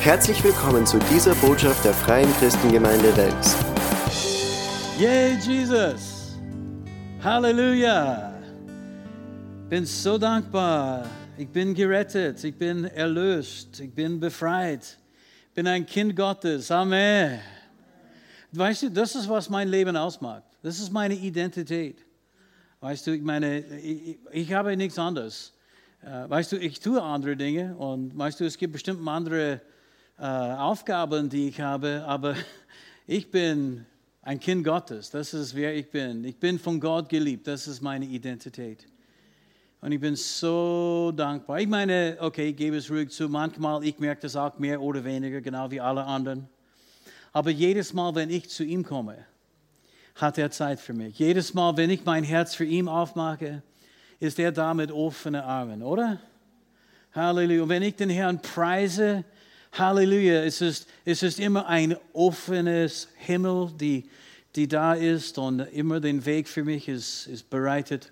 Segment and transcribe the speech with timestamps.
[0.00, 3.56] Herzlich willkommen zu dieser Botschaft der Freien Christengemeinde Wels.
[4.96, 6.38] Yay, Jesus!
[7.22, 8.32] Halleluja!
[9.68, 11.04] Bin so dankbar.
[11.36, 14.96] Ich bin gerettet, ich bin erlöst, ich bin befreit,
[15.52, 16.70] bin ein Kind Gottes.
[16.70, 17.40] Amen.
[18.52, 20.44] Weißt du, das ist, was mein Leben ausmacht.
[20.62, 22.06] Das ist meine Identität.
[22.80, 25.52] Weißt du, ich meine, ich, ich habe nichts anderes.
[26.02, 29.60] Äh, weißt du, ich tue andere Dinge und weißt du, es gibt bestimmt andere
[30.18, 32.34] äh, Aufgaben, die ich habe, aber
[33.06, 33.86] ich bin
[34.22, 35.10] ein Kind Gottes.
[35.10, 36.24] Das ist wer ich bin.
[36.24, 37.46] Ich bin von Gott geliebt.
[37.46, 38.86] Das ist meine Identität.
[39.80, 41.60] Und ich bin so dankbar.
[41.60, 43.28] Ich meine, okay, ich gebe es ruhig zu.
[43.28, 46.48] Manchmal, ich merke das auch mehr oder weniger, genau wie alle anderen.
[47.32, 49.24] Aber jedes Mal, wenn ich zu ihm komme,
[50.16, 51.16] hat er Zeit für mich.
[51.16, 53.62] Jedes Mal, wenn ich mein Herz für ihn aufmache,
[54.18, 56.18] ist er da mit offenen Armen, oder?
[57.14, 57.62] Halleluja.
[57.62, 59.24] Und wenn ich den Herrn preise,
[59.72, 64.08] Halleluja, es ist, es ist immer ein offenes Himmel, die,
[64.56, 68.10] die da ist und immer den Weg für mich ist, ist bereitet.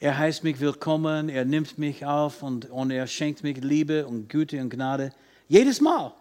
[0.00, 4.28] Er heißt mich willkommen, er nimmt mich auf und, und er schenkt mich Liebe und
[4.28, 5.12] Güte und Gnade.
[5.48, 6.12] Jedes Mal.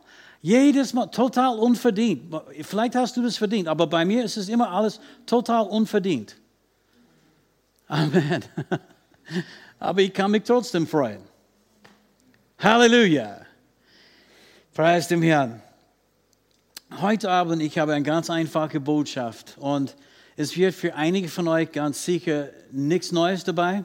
[0.42, 2.34] Jedes Mal, total unverdient.
[2.62, 6.36] Vielleicht hast du das verdient, aber bei mir ist es immer alles total unverdient.
[7.88, 8.44] Amen.
[9.80, 11.22] Aber ich kann mich trotzdem freuen.
[12.58, 13.42] Halleluja.
[14.74, 15.62] Preis dem Herrn.
[17.02, 19.98] Heute Abend, ich habe eine ganz einfache Botschaft und
[20.38, 23.84] es wird für einige von euch ganz sicher nichts Neues dabei.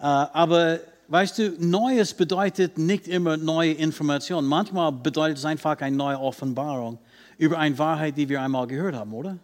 [0.00, 4.48] Äh, aber weißt du, Neues bedeutet nicht immer neue Informationen.
[4.48, 6.98] Manchmal bedeutet es einfach eine neue Offenbarung
[7.38, 9.38] über eine Wahrheit, die wir einmal gehört haben, oder?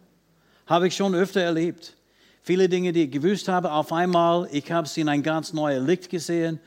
[0.66, 1.94] Habe ich schon öfter erlebt.
[2.42, 5.86] Viele Dinge, die ich gewusst habe, auf einmal, ich habe sie in ein ganz neues
[5.86, 6.58] Licht gesehen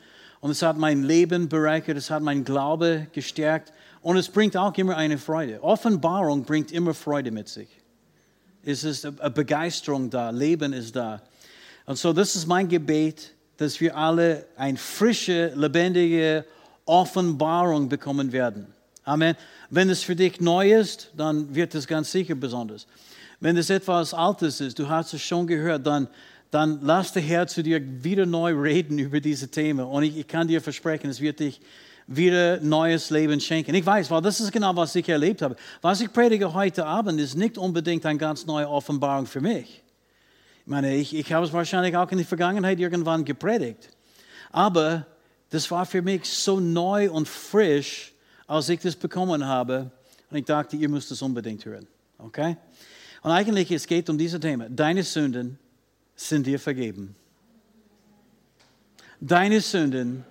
[0.46, 4.72] und es hat mein Leben bereichert, es hat mein Glaube gestärkt und es bringt auch
[4.78, 5.60] immer eine Freude.
[5.60, 7.66] Offenbarung bringt immer Freude mit sich.
[8.64, 11.20] Es ist eine Begeisterung da, Leben ist da.
[11.84, 16.44] Und so, das ist mein Gebet, dass wir alle eine frische, lebendige
[16.84, 18.68] Offenbarung bekommen werden.
[19.02, 19.34] Amen.
[19.68, 22.86] Wenn es für dich neu ist, dann wird es ganz sicher besonders.
[23.40, 26.06] Wenn es etwas Altes ist, du hast es schon gehört, dann
[26.50, 29.84] dann lass der Herr zu dir wieder neu reden über diese Themen.
[29.84, 31.60] Und ich, ich kann dir versprechen, es wird dich
[32.06, 33.74] wieder neues Leben schenken.
[33.74, 35.56] Ich weiß, weil das ist genau, was ich erlebt habe.
[35.82, 39.82] Was ich predige heute Abend, ist nicht unbedingt eine ganz neue Offenbarung für mich.
[40.60, 43.90] Ich meine, ich, ich habe es wahrscheinlich auch in der Vergangenheit irgendwann gepredigt.
[44.52, 45.06] Aber
[45.50, 48.12] das war für mich so neu und frisch,
[48.46, 49.90] als ich das bekommen habe.
[50.30, 51.86] Und ich dachte, ihr müsst es unbedingt hören.
[52.18, 52.56] Okay?
[53.22, 54.74] Und eigentlich, es geht um diese Themen.
[54.74, 55.58] Deine Sünden
[56.16, 57.14] sind dir vergeben.
[59.20, 60.24] Deine Sünden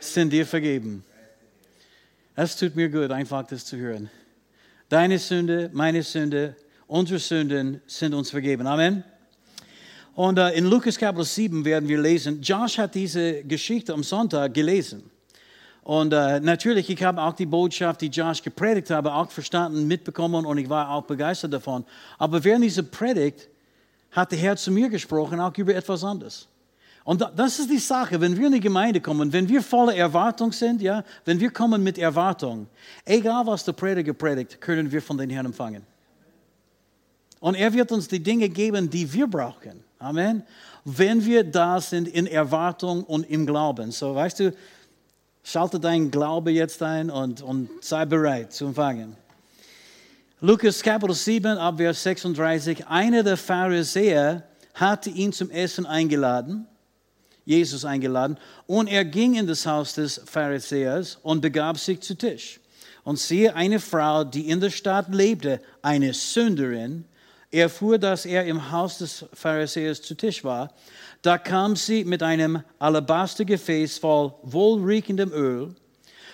[0.00, 1.04] sind dir vergeben.
[2.34, 4.10] Es tut mir gut, einfach das zu hören.
[4.88, 6.56] Deine Sünde, meine Sünde,
[6.86, 8.66] unsere Sünden sind uns vergeben.
[8.66, 9.04] Amen.
[10.14, 14.52] Und uh, in Lukas Kapitel 7 werden wir lesen, Josh hat diese Geschichte am Sonntag
[14.52, 15.10] gelesen.
[15.82, 20.44] Und uh, natürlich, ich habe auch die Botschaft, die Josh gepredigt habe, auch verstanden, mitbekommen
[20.44, 21.84] und ich war auch begeistert davon.
[22.18, 23.48] Aber während dieser Predigt
[24.12, 26.46] hat der Herr zu mir gesprochen, auch über etwas anderes.
[27.04, 30.52] Und das ist die Sache, wenn wir in die Gemeinde kommen, wenn wir voller Erwartung
[30.52, 32.68] sind, ja, wenn wir kommen mit Erwartung,
[33.04, 35.84] egal was der Prediger predigt, können wir von den Herrn empfangen.
[37.40, 39.82] Und er wird uns die Dinge geben, die wir brauchen.
[39.98, 40.44] Amen.
[40.84, 43.90] Wenn wir da sind in Erwartung und im Glauben.
[43.90, 44.54] So, weißt du,
[45.42, 49.16] schalte deinen Glaube jetzt ein und, und sei bereit zu empfangen.
[50.44, 52.88] Lukas Kapitel 7, Abvers 36.
[52.88, 54.42] Einer der Pharisäer
[54.74, 56.66] hatte ihn zum Essen eingeladen,
[57.44, 58.36] Jesus eingeladen,
[58.66, 62.58] und er ging in das Haus des Pharisäers und begab sich zu Tisch.
[63.04, 67.04] Und siehe, eine Frau, die in der Stadt lebte, eine Sünderin,
[67.52, 70.74] erfuhr, dass er im Haus des Pharisäers zu Tisch war.
[71.22, 75.72] Da kam sie mit einem Alabastergefäß voll wohlriechendem Öl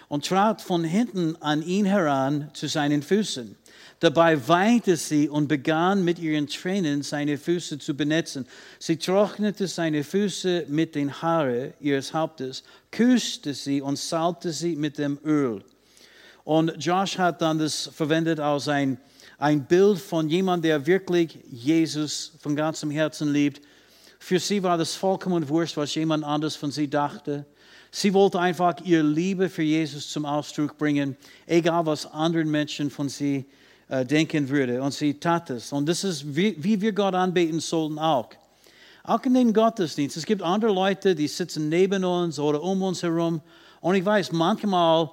[0.09, 3.58] und trat von hinten an ihn heran zu seinen Füßen.
[4.01, 8.47] Dabei weinte sie und begann mit ihren Tränen seine Füße zu benetzen.
[8.79, 12.63] Sie trocknete seine Füße mit den Haaren ihres Hauptes,
[12.93, 15.65] küsste sie und salbte sie mit dem Öl.
[16.45, 18.99] Und Josh hat dann das verwendet als ein,
[19.37, 23.61] ein Bild von jemandem, der wirklich Jesus von ganzem Herzen liebt.
[24.21, 27.47] Für sie war das vollkommen wurscht, was jemand anders von sie dachte.
[27.91, 31.17] Sie wollte einfach ihre Liebe für Jesus zum Ausdruck bringen,
[31.47, 33.47] egal was anderen Menschen von sie
[33.89, 34.83] äh, denken würde.
[34.83, 35.73] Und sie tat es.
[35.73, 38.31] Und das ist, wie, wie wir Gott anbeten sollten auch.
[39.03, 40.17] Auch in den Gottesdienst.
[40.17, 43.41] Es gibt andere Leute, die sitzen neben uns oder um uns herum.
[43.81, 45.11] Und ich weiß, manchmal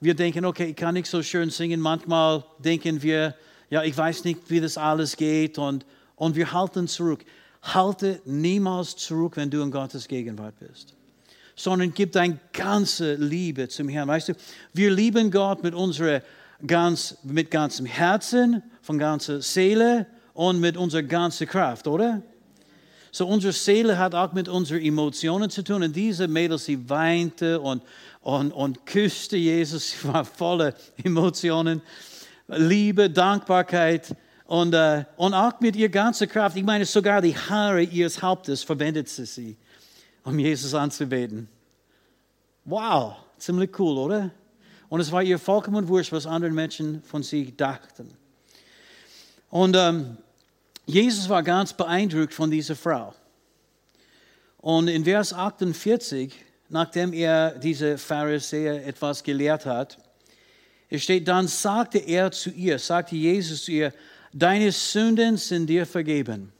[0.00, 1.80] Wir denken, okay, ich kann nicht so schön singen.
[1.80, 3.34] Manchmal denken wir,
[3.68, 5.84] ja, ich weiß nicht, wie das alles geht und,
[6.14, 7.24] und wir halten zurück.
[7.62, 10.94] Halte niemals zurück, wenn du in Gottes Gegenwart bist,
[11.56, 14.06] sondern gib deine ganze Liebe zum Herrn.
[14.06, 14.34] Weißt du,
[14.72, 16.22] wir lieben Gott mit unserer
[16.66, 22.22] ganz, mit ganzem Herzen, von ganzer Seele und mit unserer ganzen Kraft, oder?
[23.10, 25.82] So unsere Seele hat auch mit unseren Emotionen zu tun.
[25.82, 27.82] Und diese Mädel, sie weinte und,
[28.20, 29.90] und, und küsste Jesus.
[29.90, 31.80] Sie war voller Emotionen,
[32.48, 34.14] Liebe, Dankbarkeit
[34.46, 36.56] und, uh, und auch mit ihrer ganzen Kraft.
[36.56, 39.56] Ich meine, sogar die Haare ihres Hauptes verwendet sie, sie
[40.24, 41.48] um Jesus anzubeten.
[42.64, 44.30] Wow, ziemlich cool, oder?
[44.88, 48.10] Und es war ihr vollkommen wurscht, was andere Menschen von sie dachten.
[49.50, 50.16] Und ähm,
[50.86, 53.14] Jesus war ganz beeindruckt von dieser Frau.
[54.58, 56.34] Und in Vers 48,
[56.68, 59.98] nachdem er diese Pharisäer etwas gelehrt hat,
[60.90, 63.92] es steht, dann sagte er zu ihr, sagte Jesus zu ihr,
[64.32, 66.52] deine Sünden sind dir vergeben.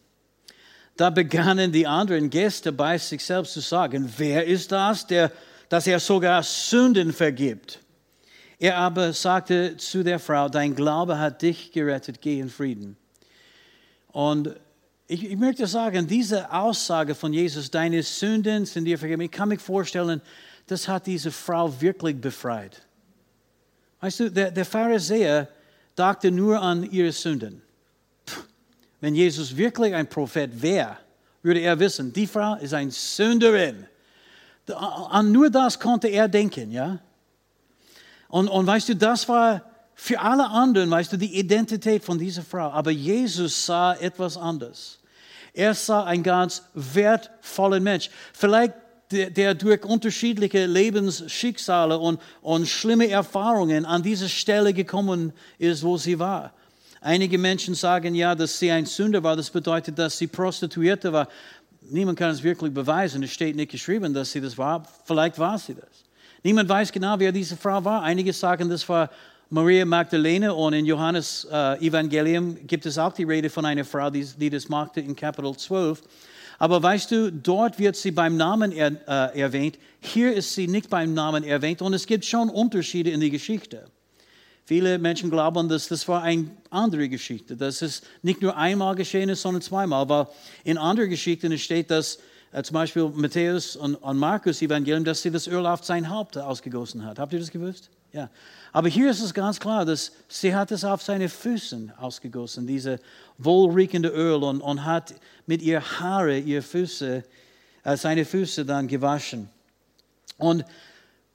[0.97, 5.33] Da begannen die anderen Gäste bei sich selbst zu sagen, wer ist das, der,
[5.69, 7.81] dass er sogar Sünden vergibt?
[8.59, 12.97] Er aber sagte zu der Frau, dein Glaube hat dich gerettet, geh in Frieden.
[14.09, 14.57] Und
[15.07, 19.49] ich, ich, möchte sagen, diese Aussage von Jesus, deine Sünden sind dir vergeben, ich kann
[19.49, 20.21] mir vorstellen,
[20.67, 22.83] das hat diese Frau wirklich befreit.
[24.01, 25.49] Weißt du, der, der Pharisäer
[25.95, 27.63] dachte nur an ihre Sünden.
[29.01, 30.99] Wenn Jesus wirklich ein Prophet wäre,
[31.43, 33.87] würde er wissen, die Frau ist eine Sünderin.
[34.75, 36.99] An nur das konnte er denken, ja.
[38.29, 39.63] Und, und weißt du, das war
[39.95, 42.71] für alle anderen, weißt du, die Identität von dieser Frau.
[42.71, 44.99] Aber Jesus sah etwas anderes.
[45.53, 48.11] Er sah einen ganz wertvollen Mensch.
[48.33, 48.75] Vielleicht
[49.11, 55.97] der, der durch unterschiedliche Lebensschicksale und, und schlimme Erfahrungen an diese Stelle gekommen ist, wo
[55.97, 56.53] sie war.
[57.01, 59.37] Einige Menschen sagen ja, dass sie ein Sünder war.
[59.37, 61.29] Das bedeutet, dass sie Prostituierte war.
[61.81, 63.23] Niemand kann es wirklich beweisen.
[63.23, 64.87] Es steht nicht geschrieben, dass sie das war.
[65.07, 66.08] Vielleicht war sie das.
[66.49, 68.03] Niemand weiß genau, wer diese Frau war.
[68.03, 69.11] Einige sagen, das war
[69.51, 74.09] Maria Magdalene und in Johannes äh, Evangelium gibt es auch die Rede von einer Frau,
[74.09, 76.01] die, die das machte in Kapitel 12.
[76.59, 80.89] Aber weißt du, dort wird sie beim Namen er, äh, erwähnt, hier ist sie nicht
[80.89, 83.85] beim Namen erwähnt und es gibt schon Unterschiede in der Geschichte.
[84.65, 89.29] Viele Menschen glauben, dass das war eine andere Geschichte, dass es nicht nur einmal geschehen
[89.29, 90.29] ist, sondern zweimal, weil
[90.65, 92.19] in anderen Geschichten steht, dass
[92.63, 97.05] zum Beispiel Matthäus und, und Markus Evangelium, dass sie das Öl auf sein Haupt ausgegossen
[97.05, 97.19] hat.
[97.19, 97.91] Habt ihr das gewusst?
[98.13, 98.31] Ja.
[98.73, 103.01] Aber hier ist es ganz klar, dass sie hat es auf seine Füße ausgegossen, diese
[103.37, 105.15] wohlriechende Öl, und, und hat
[105.47, 107.23] mit ihr Haare ihre Füße,
[107.85, 109.51] äh, seine Füße dann gewaschen.
[110.39, 110.65] Und,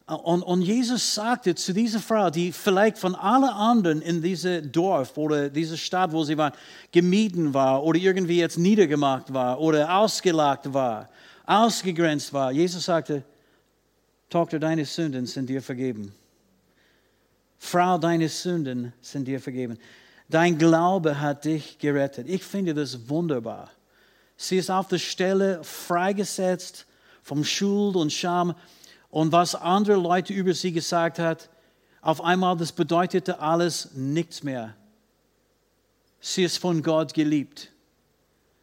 [0.06, 5.18] und, und Jesus sagte zu dieser Frau, die vielleicht von allen anderen in diesem Dorf
[5.18, 6.52] oder dieser Stadt, wo sie war,
[6.92, 11.10] gemieden war oder irgendwie jetzt niedergemacht war oder ausgelacht war,
[11.46, 12.52] ausgegrenzt war.
[12.52, 13.24] Jesus sagte,
[14.30, 16.14] Tochter, deine Sünden sind dir vergeben.
[17.58, 19.78] Frau, deine Sünden sind dir vergeben.
[20.28, 22.28] Dein Glaube hat dich gerettet.
[22.28, 23.70] Ich finde das wunderbar.
[24.36, 26.86] Sie ist auf der Stelle freigesetzt
[27.22, 28.54] vom Schuld und Scham.
[29.13, 31.47] Und was andere Leute über sie gesagt hat,
[32.02, 34.73] auf einmal, das bedeutete alles nichts mehr.
[36.19, 37.71] Sie ist von Gott geliebt.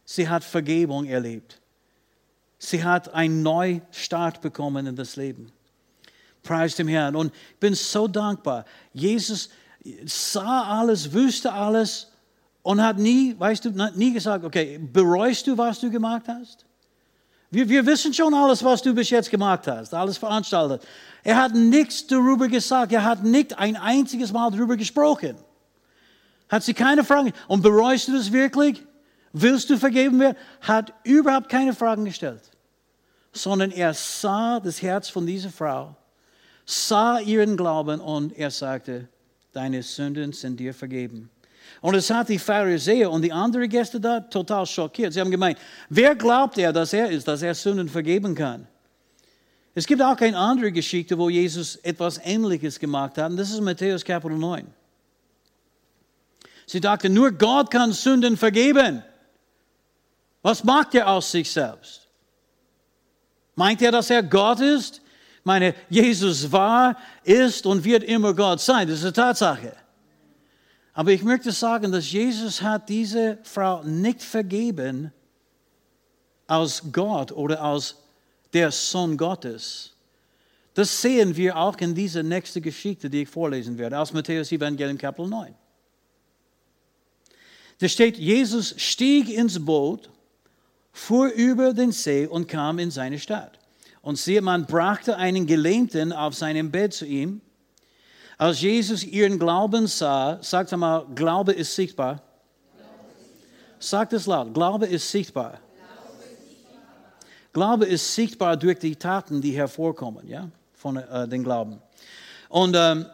[0.03, 1.61] Sie hat Vergebung erlebt.
[2.59, 5.53] Sie hat einen Neustart bekommen in das Leben.
[6.43, 7.15] Preis dem Herrn.
[7.15, 8.65] Und ich bin so dankbar.
[8.91, 9.51] Jesus
[10.03, 12.11] sah alles, wusste alles
[12.61, 16.65] und hat nie, weißt du, nie gesagt, okay, bereust du, was du gemacht hast?
[17.51, 20.81] Wir, wir wissen schon alles, was du bis jetzt gemacht hast, alles veranstaltet.
[21.23, 25.35] Er hat nichts darüber gesagt, er hat nicht ein einziges Mal darüber gesprochen.
[26.49, 27.33] Hat sie keine Fragen.
[27.47, 28.83] Und bereust du das wirklich?
[29.33, 30.37] Willst du vergeben werden?
[30.61, 32.41] Hat überhaupt keine Fragen gestellt.
[33.31, 35.95] Sondern er sah das Herz von dieser Frau
[36.65, 39.07] sah ihren Glauben und er sagte,
[39.51, 41.29] deine Sünden sind dir vergeben.
[41.79, 45.13] Und es hat die Pharisäer und die anderen Gäste da total schockiert.
[45.13, 45.57] Sie haben gemeint,
[45.89, 48.67] wer glaubt er, dass er ist, dass er Sünden vergeben kann?
[49.73, 53.31] Es gibt auch keine andere Geschichte, wo Jesus etwas Ähnliches gemacht hat.
[53.31, 54.67] Und das ist Matthäus Kapitel 9.
[56.65, 59.03] Sie dachten, nur Gott kann Sünden vergeben.
[60.41, 62.07] Was macht er aus sich selbst?
[63.55, 65.01] Meint er, dass er Gott ist?
[65.43, 68.87] meine, Jesus war, ist und wird immer Gott sein.
[68.87, 69.73] Das ist eine Tatsache.
[70.93, 75.11] Aber ich möchte sagen, dass Jesus hat diese Frau nicht vergeben
[76.47, 77.95] aus Gott oder aus
[78.53, 79.93] der Sohn Gottes.
[80.73, 84.97] Das sehen wir auch in dieser nächsten Geschichte, die ich vorlesen werde, aus Matthäus Evangelium
[84.97, 85.53] Kapitel 9.
[87.79, 90.09] Da steht, Jesus stieg ins Boot,
[90.93, 93.57] fuhr über den See und kam in seine Stadt.
[94.01, 97.41] Und siehe, man brachte einen Gelähmten auf seinem Bett zu ihm.
[98.41, 102.23] Als Jesus ihren Glauben sah, sagt mal, Glaube ist sichtbar.
[103.77, 105.59] Sagt es laut, Glaube ist sichtbar.
[107.53, 111.83] Glaube ist sichtbar durch die Taten, die hervorkommen, ja, von äh, den Glauben.
[112.49, 113.05] Und ähm,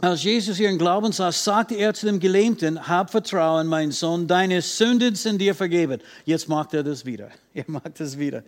[0.00, 4.60] als Jesus ihren Glauben sah, sagte er zu dem Gelähmten, hab Vertrauen, mein Sohn, deine
[4.60, 6.00] Sünden sind dir vergeben.
[6.24, 7.28] Jetzt macht er das wieder.
[7.54, 8.42] Er macht das wieder.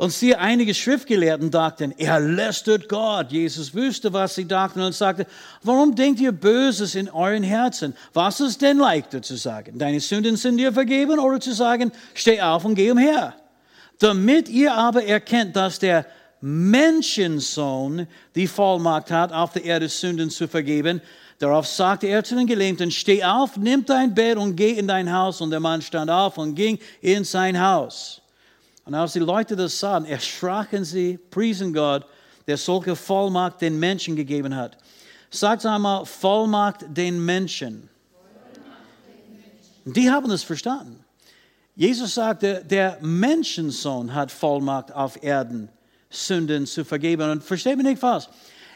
[0.00, 3.32] Und siehe, einige Schriftgelehrten dachten, er lästert Gott.
[3.32, 5.26] Jesus wüsste, was sie dachten und sagte,
[5.62, 7.94] warum denkt ihr Böses in euren Herzen?
[8.14, 9.78] Was ist denn leichter zu sagen?
[9.78, 13.34] Deine Sünden sind dir vergeben oder zu sagen, steh auf und geh umher?
[13.98, 16.06] Damit ihr aber erkennt, dass der
[16.40, 21.02] Menschensohn die Vollmacht hat, auf der Erde Sünden zu vergeben.
[21.40, 25.12] Darauf sagte er zu den Gelähmten, steh auf, nimm dein Bett und geh in dein
[25.12, 25.42] Haus.
[25.42, 28.19] Und der Mann stand auf und ging in sein Haus.
[28.90, 32.04] Und als die Leute das sahen, erschraken sie, priesen Gott,
[32.48, 34.76] der solche Vollmacht den Menschen gegeben hat.
[35.30, 37.88] Sagt einmal, Vollmacht den Menschen.
[39.84, 41.04] Die haben es verstanden.
[41.76, 45.68] Jesus sagte, der Menschensohn hat Vollmacht auf Erden,
[46.10, 47.30] Sünden zu vergeben.
[47.30, 48.24] Und versteht mich nicht falsch.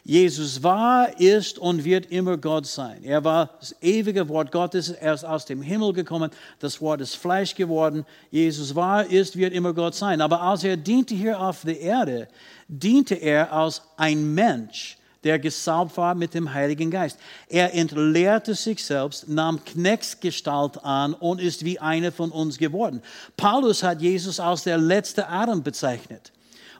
[0.06, 3.02] Jesus war, ist und wird immer Gott sein.
[3.04, 4.90] Er war das ewige Wort Gottes.
[4.90, 6.30] Er ist aus dem Himmel gekommen.
[6.58, 8.04] Das Wort ist Fleisch geworden.
[8.30, 10.20] Jesus war, ist, wird immer Gott sein.
[10.20, 12.28] Aber als er diente hier auf der Erde,
[12.68, 17.18] diente er als ein Mensch der gesaubt war mit dem Heiligen Geist.
[17.48, 23.02] Er entleerte sich selbst, nahm Knechtsgestalt an und ist wie einer von uns geworden.
[23.36, 26.30] Paulus hat Jesus als der letzte Adam bezeichnet.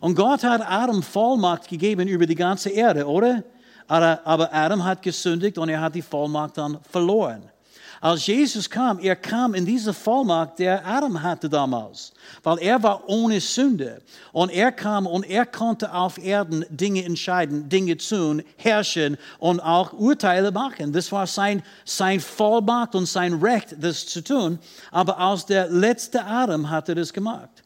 [0.04, 3.42] Und Gott hat Adam Vollmacht gegeben über die ganze Erde, oder?
[3.88, 7.44] Aber Adam hat gesündigt und er hat die Vollmacht dann verloren.
[8.02, 13.08] Als Jesus kam, er kam in diese Vollmacht, der Adam hatte damals, weil er war
[13.08, 14.02] ohne Sünde.
[14.32, 19.94] Und er kam und er konnte auf Erden Dinge entscheiden, Dinge tun, herrschen und auch
[19.94, 20.92] Urteile machen.
[20.92, 24.58] Das war sein, sein Vollmacht und sein Recht, das zu tun.
[24.90, 27.63] Aber als der letzte Adam hat er das gemacht.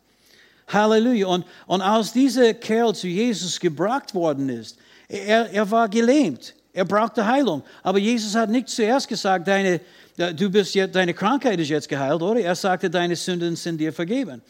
[0.68, 1.26] Halleluja.
[1.26, 6.54] Und, und als dieser Kerl zu Jesus gebracht worden ist, er, er war gelähmt.
[6.72, 7.62] Er brauchte Heilung.
[7.82, 9.80] Aber Jesus hat nicht zuerst gesagt, deine,
[10.16, 12.40] du bist jetzt, deine Krankheit ist jetzt geheilt, oder?
[12.40, 14.42] Er sagte, deine Sünden sind dir vergeben.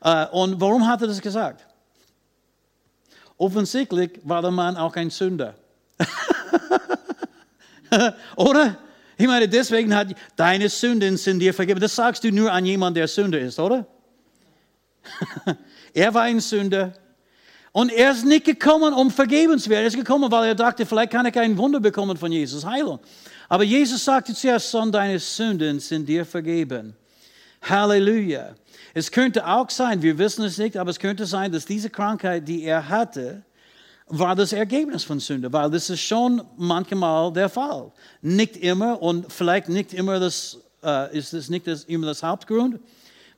[0.00, 1.66] Äh, und warum hat er das gesagt?
[3.36, 5.54] Offensichtlich war der Mann auch ein Sünder.
[8.36, 8.76] oder?
[9.16, 11.80] Ich meine, deswegen hat deine Sünden sind dir vergeben.
[11.80, 13.86] Das sagst du nur an jemanden, der Sünder ist, oder?
[15.94, 16.92] er war ein Sünder.
[17.72, 19.82] Und er ist nicht gekommen, um vergeben zu werden.
[19.82, 23.00] Er ist gekommen, weil er dachte, vielleicht kann ich ein Wunder bekommen von Jesus, Heilung.
[23.48, 26.94] Aber Jesus sagte zuerst, Sohn, deine Sünden sind dir vergeben.
[27.62, 28.54] Halleluja.
[28.94, 32.46] Es könnte auch sein, wir wissen es nicht, aber es könnte sein, dass diese Krankheit,
[32.46, 33.42] die er hatte,
[34.06, 37.90] war das Ergebnis von Sünde, weil das ist schon manchmal der Fall.
[38.22, 42.78] Nicht immer und vielleicht nicht immer das, äh, ist das nicht das, immer das Hauptgrund.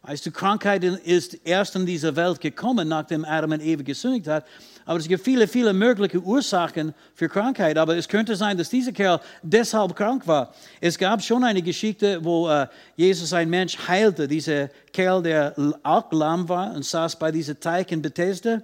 [0.07, 4.47] Weißt du, Krankheit ist erst in diese Welt gekommen, nachdem Adam und Eva gesündigt hat.
[4.85, 7.77] Aber es gibt viele, viele mögliche Ursachen für Krankheit.
[7.77, 10.55] Aber es könnte sein, dass dieser Kerl deshalb krank war.
[10.81, 14.29] Es gab schon eine Geschichte, wo äh, Jesus ein Mensch heilte.
[14.29, 18.63] Dieser Kerl, der auch lahm war und saß bei diesem Teich in Bethesda.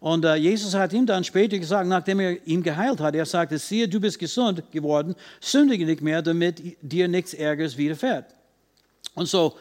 [0.00, 3.58] Und äh, Jesus hat ihm dann später gesagt, nachdem er ihn geheilt hat, er sagte,
[3.58, 8.24] siehe, du bist gesund geworden, sündige nicht mehr, damit dir nichts Ärgeres widerfährt.
[9.14, 9.54] Und so,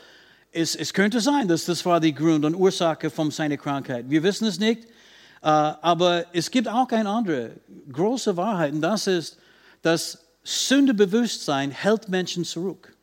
[0.51, 4.09] es, es könnte sein, dass das war die Grund und Ursache von seiner Krankheit.
[4.09, 4.87] Wir wissen es nicht.
[5.41, 7.51] Äh, aber es gibt auch eine andere
[7.91, 9.37] große Wahrheit, und das ist,
[9.81, 12.95] dass Sündebewusstsein hält Menschen zurück.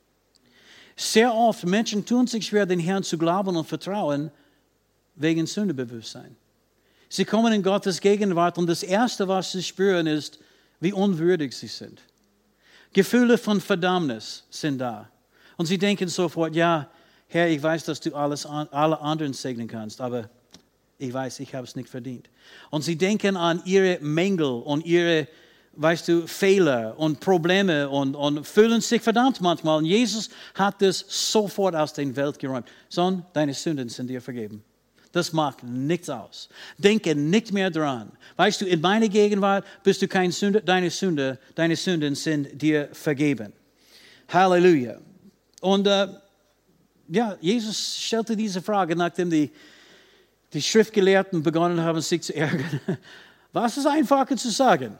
[0.96, 4.30] Sehr oft Menschen tun sich schwer, den Herrn zu glauben und vertrauen,
[5.16, 6.36] wegen Sündebewusstsein.
[7.08, 10.40] Sie kommen in Gottes Gegenwart und das Erste, was sie spüren, ist,
[10.80, 12.02] wie unwürdig sie sind.
[12.92, 15.08] Gefühle von Verdammnis sind da.
[15.56, 16.90] Und sie denken sofort, ja,
[17.34, 20.30] Herr, ich weiß, dass du alles, alle anderen segnen kannst, aber
[20.98, 22.30] ich weiß, ich habe es nicht verdient.
[22.70, 25.26] Und sie denken an ihre Mängel und ihre,
[25.72, 29.78] weißt du, Fehler und Probleme und, und fühlen sich verdammt manchmal.
[29.78, 32.68] Und Jesus hat das sofort aus der Welt geräumt.
[32.88, 34.62] Sohn, deine Sünden sind dir vergeben.
[35.10, 36.48] Das macht nichts aus.
[36.78, 38.12] Denke nicht mehr dran.
[38.36, 42.90] Weißt du, in meiner Gegenwart bist du kein Sünder, deine Sünde, deine Sünden sind dir
[42.92, 43.52] vergeben.
[44.28, 45.00] Halleluja.
[45.60, 46.06] Und äh,
[47.08, 49.50] ja, Jesus stellte diese Frage, nachdem die
[50.54, 52.80] die Schriftgelehrten begonnen haben, sich zu ärgern.
[53.52, 54.98] Was ist einfacher zu sagen?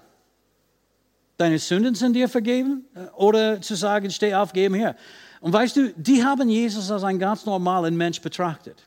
[1.37, 2.85] Deine Sünden sind dir vergeben?
[3.17, 4.97] Oder zu sagen, steh auf, geh her.
[5.41, 8.87] Und weißt du, die haben Jesus als einen ganz normalen Mensch betrachtet.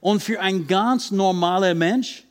[0.00, 2.24] Und für einen ganz normalen Mensch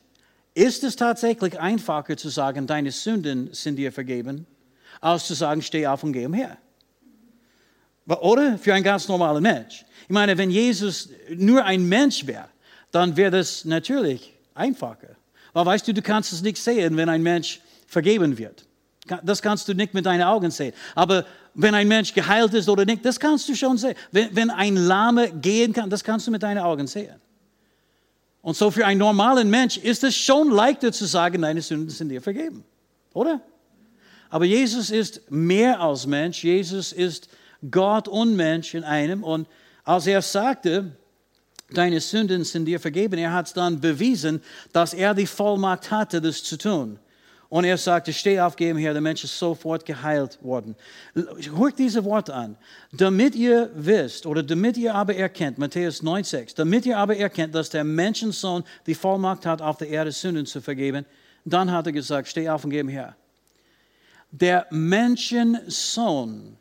[0.54, 4.46] ist es tatsächlich einfacher zu sagen, deine Sünden sind dir vergeben,
[5.00, 6.58] als zu sagen, steh auf und geh umher.
[8.06, 8.58] Oder?
[8.58, 9.84] Für einen ganz normalen Mensch.
[10.12, 12.50] Ich meine, wenn Jesus nur ein Mensch wäre,
[12.90, 15.16] dann wäre das natürlich einfacher.
[15.54, 18.66] Weil weißt du, du kannst es nicht sehen, wenn ein Mensch vergeben wird.
[19.22, 20.74] Das kannst du nicht mit deinen Augen sehen.
[20.94, 23.94] Aber wenn ein Mensch geheilt ist oder nicht, das kannst du schon sehen.
[24.10, 27.18] Wenn, wenn ein Lahme gehen kann, das kannst du mit deinen Augen sehen.
[28.42, 32.10] Und so für einen normalen Mensch ist es schon leichter zu sagen, deine Sünden sind
[32.10, 32.64] dir vergeben.
[33.14, 33.40] Oder?
[34.28, 36.44] Aber Jesus ist mehr als Mensch.
[36.44, 37.30] Jesus ist
[37.70, 39.24] Gott und Mensch in einem.
[39.24, 39.48] Und
[39.84, 40.96] als er sagte,
[41.70, 46.20] deine Sünden sind dir vergeben, er hat es dann bewiesen, dass er die Vollmacht hatte,
[46.20, 46.98] das zu tun.
[47.52, 50.74] Und er sagte, steh auf, geh her, der Mensch ist sofort geheilt worden.
[51.14, 52.56] Hört diese Worte an.
[52.92, 57.68] Damit ihr wisst, oder damit ihr aber erkennt, Matthäus 9,6, damit ihr aber erkennt, dass
[57.68, 61.04] der Menschensohn die Vollmacht hat, auf der Erde Sünden zu vergeben,
[61.44, 63.16] dann hat er gesagt, steh auf und geh her.
[64.30, 66.56] Der Menschensohn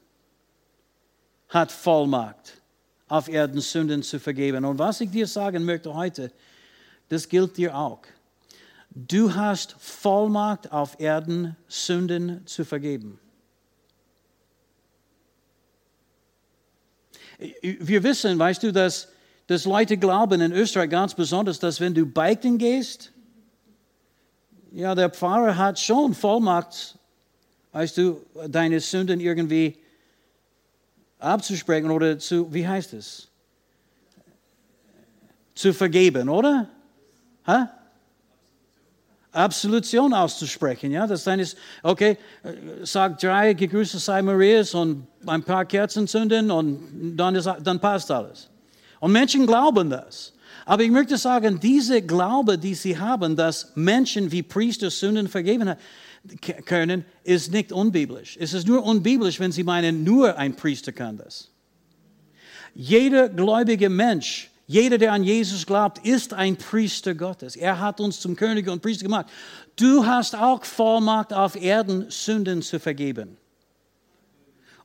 [1.47, 2.60] hat Vollmacht,
[3.11, 4.63] auf Erden Sünden zu vergeben.
[4.63, 6.31] Und was ich dir sagen möchte heute,
[7.09, 7.99] das gilt dir auch.
[8.89, 13.19] Du hast Vollmacht auf Erden, Sünden zu vergeben.
[17.61, 19.09] Wir wissen, weißt du, dass,
[19.47, 23.11] dass Leute glauben in Österreich ganz besonders, dass wenn du beichten gehst,
[24.71, 26.97] ja, der Pfarrer hat schon Vollmacht,
[27.73, 29.80] weißt du, deine Sünden irgendwie
[31.21, 33.27] abzusprechen oder zu, wie heißt es?
[35.55, 36.67] Zu vergeben, oder?
[37.45, 37.71] Ha?
[39.31, 40.91] Absolution auszusprechen.
[40.91, 42.17] Ja, das ist, okay,
[42.83, 48.11] sag drei gegrüßet sei Marias und ein paar Kerzen zünden und dann, ist, dann passt
[48.11, 48.49] alles.
[48.99, 50.33] Und Menschen glauben das.
[50.65, 55.75] Aber ich möchte sagen, diese Glaube, die sie haben, dass Menschen wie Priester Sünden vergeben
[56.65, 58.37] können, ist nicht unbiblisch.
[58.39, 61.49] Es ist nur unbiblisch, wenn sie meinen, nur ein Priester kann das.
[62.73, 67.57] Jeder gläubige Mensch jeder, der an Jesus glaubt, ist ein Priester Gottes.
[67.57, 69.25] Er hat uns zum König und Priester gemacht.
[69.75, 73.35] Du hast auch Vollmacht auf Erden, Sünden zu vergeben.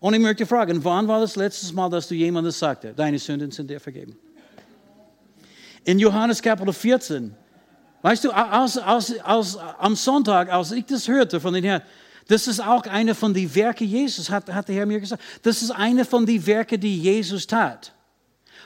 [0.00, 3.52] Und ich möchte fragen, wann war das letzte Mal, dass du jemandem sagte, deine Sünden
[3.52, 4.18] sind dir vergeben?
[5.84, 7.32] In Johannes Kapitel 14,
[8.02, 11.82] weißt du, als, als, als, am Sonntag, als ich das hörte von den Herrn,
[12.28, 15.22] das ist auch eine von den Werken Jesus, hat, hat der Herr mir gesagt.
[15.42, 17.92] Das ist eine von den Werken, die Jesus tat.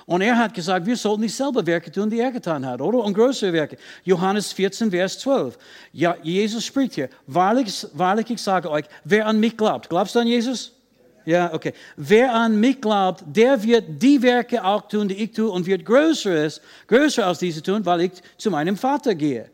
[0.06, 2.98] Und er hat gesagt, wir sollten dieselbe Werke tun, die er getan hat, oder?
[2.98, 3.76] Und größere Werke.
[4.02, 5.58] Johannes 14, Vers 12.
[5.92, 10.20] Ja, Jesus spricht hier, wahrlich, wahrlich, ich sage euch, wer an mich glaubt, glaubst du
[10.20, 10.72] an Jesus?
[11.24, 11.72] Ja, okay.
[11.96, 15.85] Wer an mich glaubt, der wird die Werke auch tun, die ich tue, und wird
[15.85, 19.50] Größeres, größer als diese tun, weil ich zu meinem Vater gehe.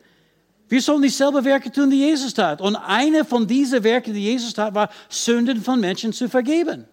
[0.68, 2.61] Wir sollen dieselbe Werke tun, die Jesus tat.
[2.61, 6.87] Und eine von diesen Werken, die Jesus tat, war, Sünden von Menschen zu vergeben.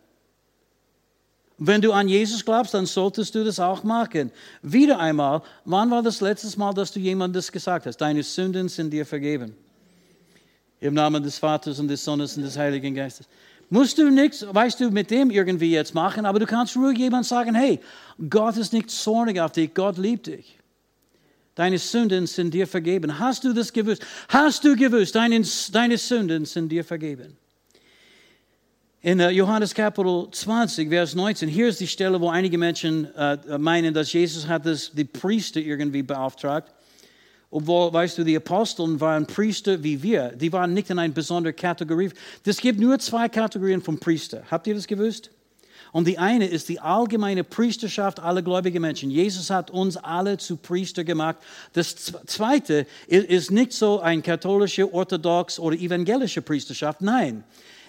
[1.58, 4.32] Wenn du an Jesus glaubst, dann solltest du das auch machen.
[4.62, 7.98] Wieder einmal, wann war das letzte Mal, dass du jemandem das gesagt hast?
[7.98, 9.56] Deine Sünden sind dir vergeben.
[10.80, 13.28] Im Namen des Vaters und des Sohnes und des Heiligen Geistes.
[13.74, 17.26] Musst du nichts, weißt du, mit dem irgendwie jetzt machen, aber du kannst ruhig jemand
[17.26, 17.80] sagen, hey,
[18.30, 20.60] Gott ist nicht zornig auf dich, Gott liebt dich.
[21.56, 23.18] Deine Sünden sind dir vergeben.
[23.18, 24.06] Hast du das gewusst?
[24.30, 27.36] Hast du gewusst, deine, deine Sünden sind dir vergeben?
[29.02, 33.58] In äh, Johannes Kapitel 20, Vers 19, hier ist die Stelle, wo einige Menschen äh,
[33.58, 36.72] meinen, dass Jesus hat das, die Priester irgendwie beauftragt.
[37.56, 40.30] Obwohl, weißt du, die Aposteln waren Priester wie wir.
[40.30, 42.10] Die waren nicht in einer besonderen Kategorie.
[42.44, 44.42] Es gibt nur zwei Kategorien von Priester.
[44.50, 45.30] Habt ihr das gewusst?
[45.92, 49.12] Und die eine ist die allgemeine Priesterschaft aller gläubigen Menschen.
[49.12, 51.38] Jesus hat uns alle zu Priester gemacht.
[51.74, 57.02] Das zweite ist nicht so eine katholische, orthodox oder evangelische Priesterschaft.
[57.02, 57.44] Nein.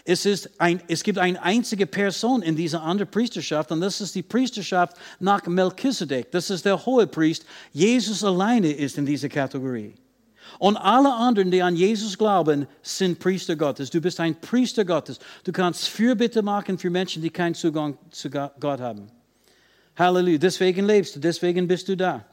[0.04, 4.14] Es, ist ein, es gibt eine einzige Person in dieser anderen Priesterschaft und das ist
[4.14, 6.30] die Priesterschaft nach Melchizedek.
[6.30, 7.46] Das ist der hohe Priest.
[7.72, 9.94] Jesus alleine ist in dieser Kategorie.
[10.58, 13.88] Und alle anderen, die an Jesus glauben, sind Priester Gottes.
[13.88, 15.18] Du bist ein Priester Gottes.
[15.42, 19.10] Du kannst Fürbitte machen für Menschen, die keinen Zugang zu Gott haben.
[19.96, 20.38] Halleluja.
[20.38, 22.24] Deswegen lebst du, deswegen bist du da.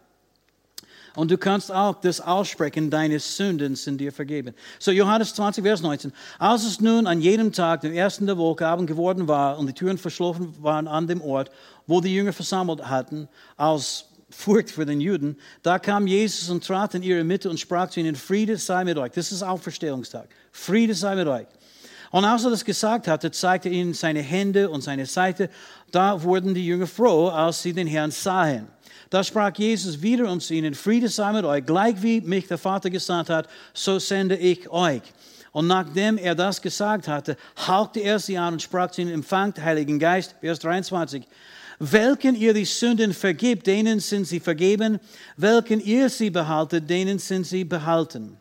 [1.15, 4.54] Und du kannst auch das aussprechen, deine Sünden sind dir vergeben.
[4.80, 6.13] So Johannes 20, Vers 19.
[6.39, 9.74] Als es nun an jedem Tag, dem ersten der Woche, Abend geworden war und die
[9.74, 11.52] Türen verschlossen waren an dem Ort,
[11.86, 15.38] wo die Jünger versammelt hatten, als Furcht für den Juden.
[15.62, 18.97] Da kam Jesus und trat in ihre Mitte und sprach zu ihnen, Friede sei mit
[18.97, 19.12] euch.
[19.12, 20.30] Das ist Auferstehungstag.
[20.52, 21.47] Friede sei mit euch.
[22.12, 25.50] Und als er das gesagt hatte, zeigte er ihnen seine Hände und seine Seite.
[25.91, 28.67] Da wurden die Jünger froh, als sie den Herrn sahen.
[29.12, 32.58] Da sprach Jesus wieder und zu ihnen, Friede sei mit euch, gleich wie mich der
[32.58, 35.02] Vater gesandt hat, so sende ich euch.
[35.52, 37.36] Und nachdem er das gesagt hatte,
[37.67, 41.28] hauchte er sie an und sprach zu ihnen, empfangt Heiligen Geist, Vers 23.
[41.80, 44.97] Welchen ihr die Sünden vergibt, denen sind sie vergeben.
[45.36, 48.38] Welchen ihr sie behaltet, denen sind sie behalten.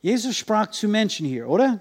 [0.00, 1.80] Jesus sprach zu Menschen hier, oder?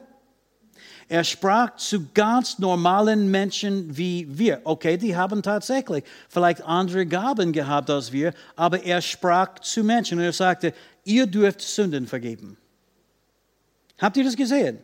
[1.10, 4.62] Er sprach zu ganz normalen Menschen wie wir.
[4.64, 10.18] Okay, die haben tatsächlich vielleicht andere Gaben gehabt als wir, aber er sprach zu Menschen
[10.18, 12.58] und er sagte, ihr dürft Sünden vergeben.
[14.00, 14.80] Habt ihr das gesehen?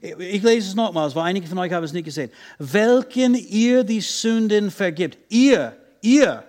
[0.00, 2.30] Ich lese es nochmals, weil einige von euch haben es nicht gesehen.
[2.58, 5.18] Welchen ihr die Sünden vergibt.
[5.28, 6.44] Ihr, ihr.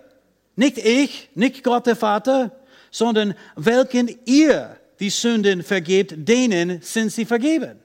[0.56, 2.52] Nicht ich, nicht Gott der Vater,
[2.92, 7.80] sondern welchen ihr die Sünden vergibt, denen sind sie vergeben.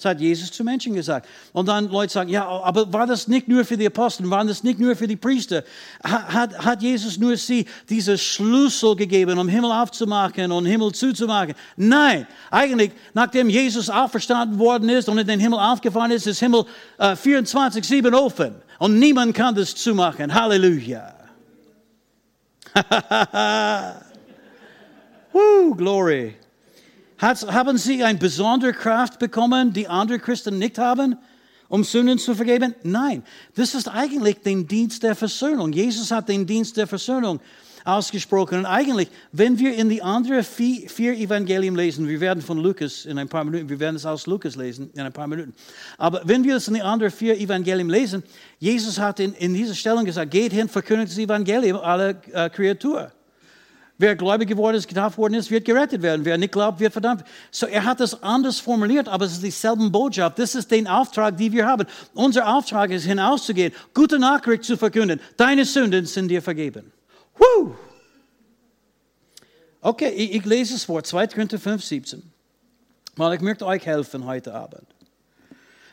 [0.00, 1.28] Das hat Jesus zu Menschen gesagt.
[1.52, 4.64] Und dann Leute sagen, ja, aber war das nicht nur für die Apostel, waren das
[4.64, 5.62] nicht nur für die Priester?
[6.02, 11.52] Hat, hat Jesus nur sie diese Schlüssel gegeben, um Himmel aufzumachen und Himmel zuzumachen?
[11.76, 16.64] Nein, eigentlich, nachdem Jesus auferstanden worden ist und in den Himmel aufgefahren ist, ist Himmel
[16.96, 18.54] äh, 24-7 offen.
[18.78, 20.32] Und niemand kann das zumachen.
[20.32, 21.14] Halleluja.
[25.34, 26.36] Woo, glory.
[27.20, 31.16] Haben sie eine besondere Kraft bekommen, die andere Christen nicht haben,
[31.68, 32.74] um Sünden zu vergeben?
[32.82, 33.22] Nein,
[33.54, 35.72] das ist eigentlich der Dienst der Versöhnung.
[35.72, 37.40] Jesus hat den Dienst der Versöhnung
[37.84, 38.60] ausgesprochen.
[38.60, 43.04] Und eigentlich, wenn wir in die anderen vier, vier Evangelien lesen, wir werden von Lukas
[43.04, 45.54] in ein paar Minuten, wir werden es aus Lukas lesen in ein paar Minuten.
[45.98, 48.22] Aber wenn wir es in die anderen vier Evangelien lesen,
[48.58, 53.10] Jesus hat in, in dieser Stellung gesagt, geht hin, verkündigt das Evangelium aller äh, Kreaturen.
[54.00, 56.24] Wer gläubig geworden ist, getauft worden ist, wird gerettet werden.
[56.24, 57.22] Wer nicht glaubt, wird verdammt.
[57.50, 60.38] So, er hat das anders formuliert, aber es ist dieselbe Botschaft.
[60.38, 61.86] Das ist der Auftrag, den wir haben.
[62.14, 65.20] Unser Auftrag ist, hinauszugehen, gute Nachricht zu verkünden.
[65.36, 66.90] Deine Sünden sind dir vergeben.
[67.36, 67.74] Woo!
[69.82, 71.26] Okay, ich, ich lese es vor, 2.
[71.26, 72.22] Korinther 5, 17.
[73.16, 74.86] Weil ich möchte euch helfen heute Abend.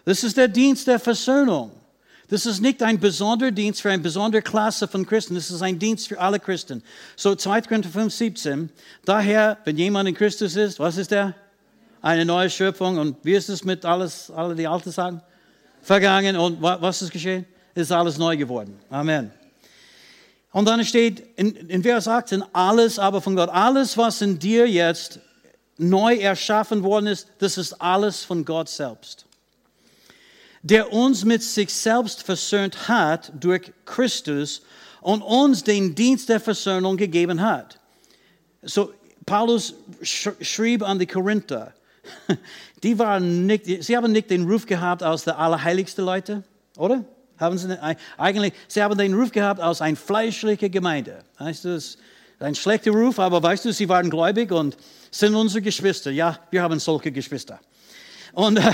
[0.05, 1.71] Das ist der Dienst der Versöhnung.
[2.29, 5.79] Das ist nicht ein besonderer Dienst für eine besondere Klasse von Christen, das ist ein
[5.79, 6.83] Dienst für alle Christen.
[7.15, 7.61] So 2.
[7.61, 8.69] Korinther 5, 17.
[9.05, 11.33] Daher, wenn jemand in Christus ist, was ist er?
[12.01, 12.97] Eine neue Schöpfung.
[12.97, 15.21] Und wie ist es mit alles, alle die Alten sagen?
[15.81, 16.35] Vergangen.
[16.35, 17.45] Und was ist geschehen?
[17.73, 18.77] Ist alles neu geworden.
[18.89, 19.31] Amen.
[20.51, 23.49] Und dann steht in, in Vers 18, alles aber von Gott.
[23.49, 25.19] Alles, was in dir jetzt
[25.77, 29.26] neu erschaffen worden ist, das ist alles von Gott selbst
[30.63, 34.61] der uns mit sich selbst versöhnt hat durch Christus
[35.01, 37.79] und uns den Dienst der Versöhnung gegeben hat.
[38.61, 38.91] So,
[39.25, 41.73] Paulus schrieb an die Korinther,
[42.83, 46.43] die waren nicht, sie haben nicht den Ruf gehabt als der allerheiligste Leute,
[46.77, 47.03] oder?
[47.37, 47.77] Haben sie
[48.17, 51.23] eigentlich, sie haben den Ruf gehabt als eine fleischliche Gemeinde.
[51.37, 51.97] Weißt du, das
[52.39, 54.77] ein schlechter Ruf, aber weißt du, sie waren gläubig und
[55.11, 56.11] sind unsere Geschwister.
[56.11, 57.59] Ja, wir haben solche Geschwister.
[58.33, 58.71] Und, äh,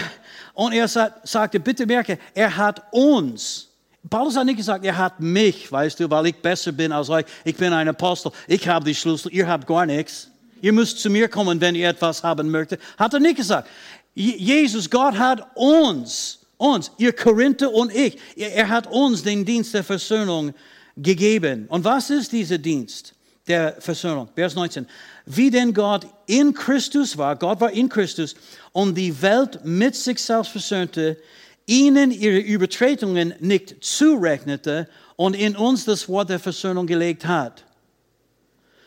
[0.54, 3.70] und er sagte, bitte merke, er hat uns,
[4.10, 7.26] Paulus hat nicht gesagt, er hat mich, weißt du, weil ich besser bin als euch.
[7.46, 8.32] Ich bin ein Apostel.
[8.48, 9.34] Ich habe die Schlüssel.
[9.34, 10.30] Ihr habt gar nichts.
[10.62, 12.82] Ihr müsst zu mir kommen, wenn ihr etwas haben möchtet.
[12.98, 13.70] Hat er nicht gesagt.
[14.14, 19.84] Jesus, Gott hat uns, uns, ihr Korinther und ich, er hat uns den Dienst der
[19.84, 20.54] Versöhnung
[20.98, 21.66] gegeben.
[21.70, 23.16] Und was ist dieser Dienst
[23.48, 24.30] der Versöhnung?
[24.36, 24.88] Vers 19.
[25.26, 28.36] Wie denn Gott in Christus war, Gott war in Christus
[28.72, 31.18] und die Welt mit sich selbst versöhnte,
[31.66, 37.64] ihnen ihre Übertretungen nicht zurechnete und in uns das Wort der Versöhnung gelegt hat.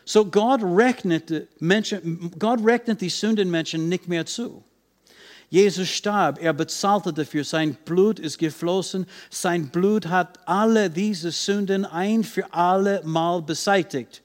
[0.04, 4.62] So Gott rechnet, Menschen, Gott rechnet die Sündenmenschen nicht mehr zu.
[5.48, 11.84] Jesus starb, er bezahlte dafür, sein Blut ist geflossen, sein Blut hat alle diese Sünden
[11.84, 14.22] ein für alle Mal beseitigt.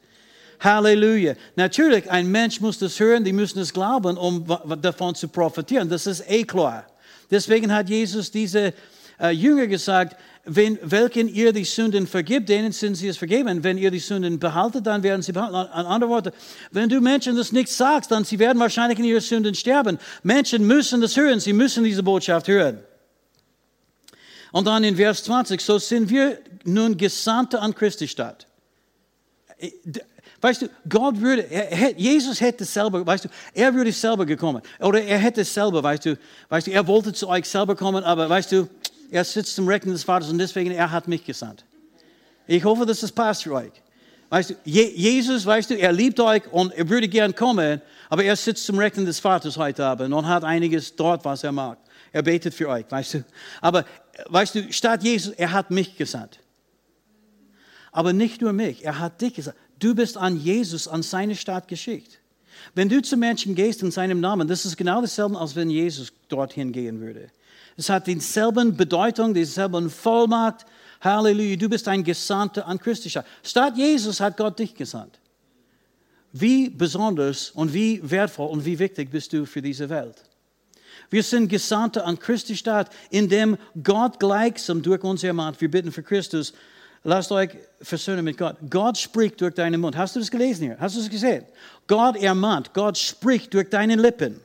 [0.62, 1.34] Halleluja.
[1.56, 4.46] Natürlich, ein Mensch muss das hören, die müssen es glauben, um
[4.82, 5.90] davon zu profitieren.
[5.90, 6.86] Das ist eh klar.
[7.30, 8.74] Deswegen hat Jesus diese
[9.20, 13.64] äh, Jünger gesagt, wenn, welchen ihr die Sünden vergibt, denen sind sie es vergeben.
[13.64, 15.56] Wenn ihr die Sünden behaltet, dann werden sie behalten.
[15.56, 16.34] An andere Worte,
[16.72, 20.00] wenn du Menschen das nicht sagst, dann sie werden wahrscheinlich in ihren Sünden sterben.
[20.24, 22.80] Menschen müssen das hören, sie müssen diese Botschaft hören.
[24.52, 28.48] Und dann in Vers 20, so sind wir nun Gesandte an Christi Stadt.
[30.42, 34.62] Weißt du, Gott würde, er, Jesus hätte selber, weißt du, er würde selber gekommen.
[34.80, 36.18] Oder er hätte selber, weißt du,
[36.50, 38.68] weißt du, er wollte zu euch selber kommen, aber weißt du,
[39.12, 41.64] er sitzt zum Rechten des Vaters und deswegen, er hat mich gesandt.
[42.48, 43.72] Ich hoffe, dass das passt für euch.
[44.30, 48.36] Weißt du, Jesus, weißt du, er liebt euch und er würde gern kommen, aber er
[48.36, 51.78] sitzt zum Rechten des Vaters heute Abend und hat einiges dort, was er mag.
[52.12, 53.26] Er betet für euch, weißt du.
[53.60, 53.86] Aber,
[54.28, 56.40] weißt du, statt Jesus, er hat mich gesandt.
[57.92, 59.58] Aber nicht nur mich, er hat dich gesandt.
[59.82, 62.20] Du bist an Jesus, an seine Stadt geschickt.
[62.76, 66.14] Wenn du zu Menschen gehst in seinem Namen, das ist genau dasselbe, als wenn Jesus
[66.30, 67.30] dorthin gehen würde.
[67.78, 70.68] Es hat dieselben Bedeutung, dieselben Vollmacht.
[71.02, 73.26] Halleluja, du bist ein Gesandter an Christi Stadt.
[73.42, 75.20] Statt Jesus hat Gott dich gesandt.
[76.32, 80.24] Wie besonders und wie wertvoll und wie wichtig bist du für diese Welt?
[81.10, 85.60] Wir sind Gesandte an Christi Stadt, indem Gott gleichsam durch uns ermahnt.
[85.60, 86.54] Wir bitten für Christus,
[87.04, 87.50] lasst euch
[87.82, 88.58] versöhnen mit Gott.
[88.70, 89.96] Gott spricht durch deinen Mund.
[89.98, 90.78] Hast du das gelesen hier?
[90.80, 91.46] Hast du das gesehen?
[91.88, 94.40] Gott ermahnt, Gott spricht durch deine Lippen.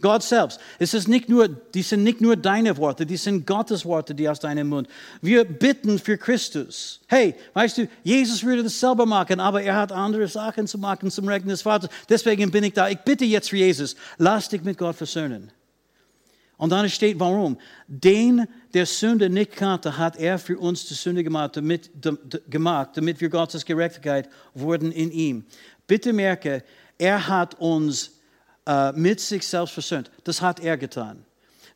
[0.00, 0.60] Gott selbst.
[0.78, 4.28] Es ist nicht nur, die sind nicht nur deine Worte, die sind Gottes Worte, die
[4.28, 4.88] aus deinem Mund.
[5.20, 7.00] Wir bitten für Christus.
[7.08, 11.10] Hey, weißt du, Jesus würde das selber machen, aber er hat andere Sachen zu machen
[11.10, 11.90] zum Rechten des Vaters.
[12.08, 12.88] Deswegen bin ich da.
[12.88, 15.50] Ich bitte jetzt für Jesus, lass dich mit Gott versöhnen.
[16.58, 17.56] Und dann steht, warum?
[17.86, 21.90] Den, der Sünde nicht kannte, hat er für uns die Sünde gemacht, damit,
[22.50, 25.46] gemacht, damit wir Gottes Gerechtigkeit wurden in ihm.
[25.86, 26.64] Bitte merke,
[26.98, 28.18] er hat uns
[28.66, 30.10] äh, mit sich selbst versöhnt.
[30.24, 31.24] Das hat er getan.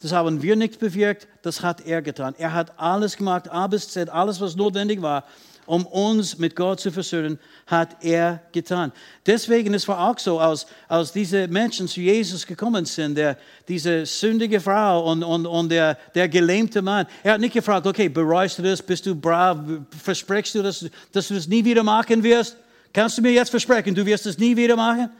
[0.00, 2.34] Das haben wir nicht bewirkt, das hat er getan.
[2.36, 5.24] Er hat alles gemacht, A bis Z, alles, was notwendig war,
[5.66, 8.92] um uns mit Gott zu versöhnen, hat er getan.
[9.26, 14.04] Deswegen ist es auch so, als, als diese Menschen zu Jesus gekommen sind, der, diese
[14.06, 18.58] sündige Frau und, und, und der, der gelähmte Mann, er hat nicht gefragt, okay, bereust
[18.58, 19.58] du das, bist du brav,
[20.02, 22.56] versprichst du, dass, dass du es nie wieder machen wirst?
[22.92, 25.10] Kannst du mir jetzt versprechen, du wirst es nie wieder machen?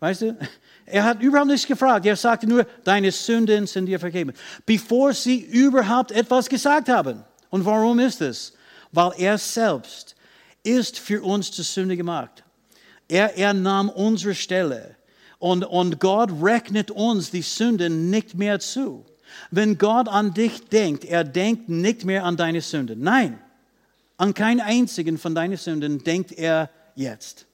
[0.00, 0.36] Weißt du?
[0.90, 2.06] Er hat überhaupt nichts gefragt.
[2.06, 4.32] Er sagte nur, deine Sünden sind dir vergeben.
[4.64, 7.24] Bevor sie überhaupt etwas gesagt haben.
[7.50, 8.54] Und warum ist es?
[8.92, 10.14] Weil er selbst
[10.62, 12.44] ist für uns zur Sünde gemacht.
[13.08, 14.96] Er, er nahm unsere Stelle
[15.38, 19.06] und, und Gott rechnet uns die Sünden nicht mehr zu.
[19.50, 23.00] Wenn Gott an dich denkt, er denkt nicht mehr an deine Sünden.
[23.00, 23.38] Nein,
[24.16, 27.46] an keinen einzigen von deinen Sünden denkt er jetzt.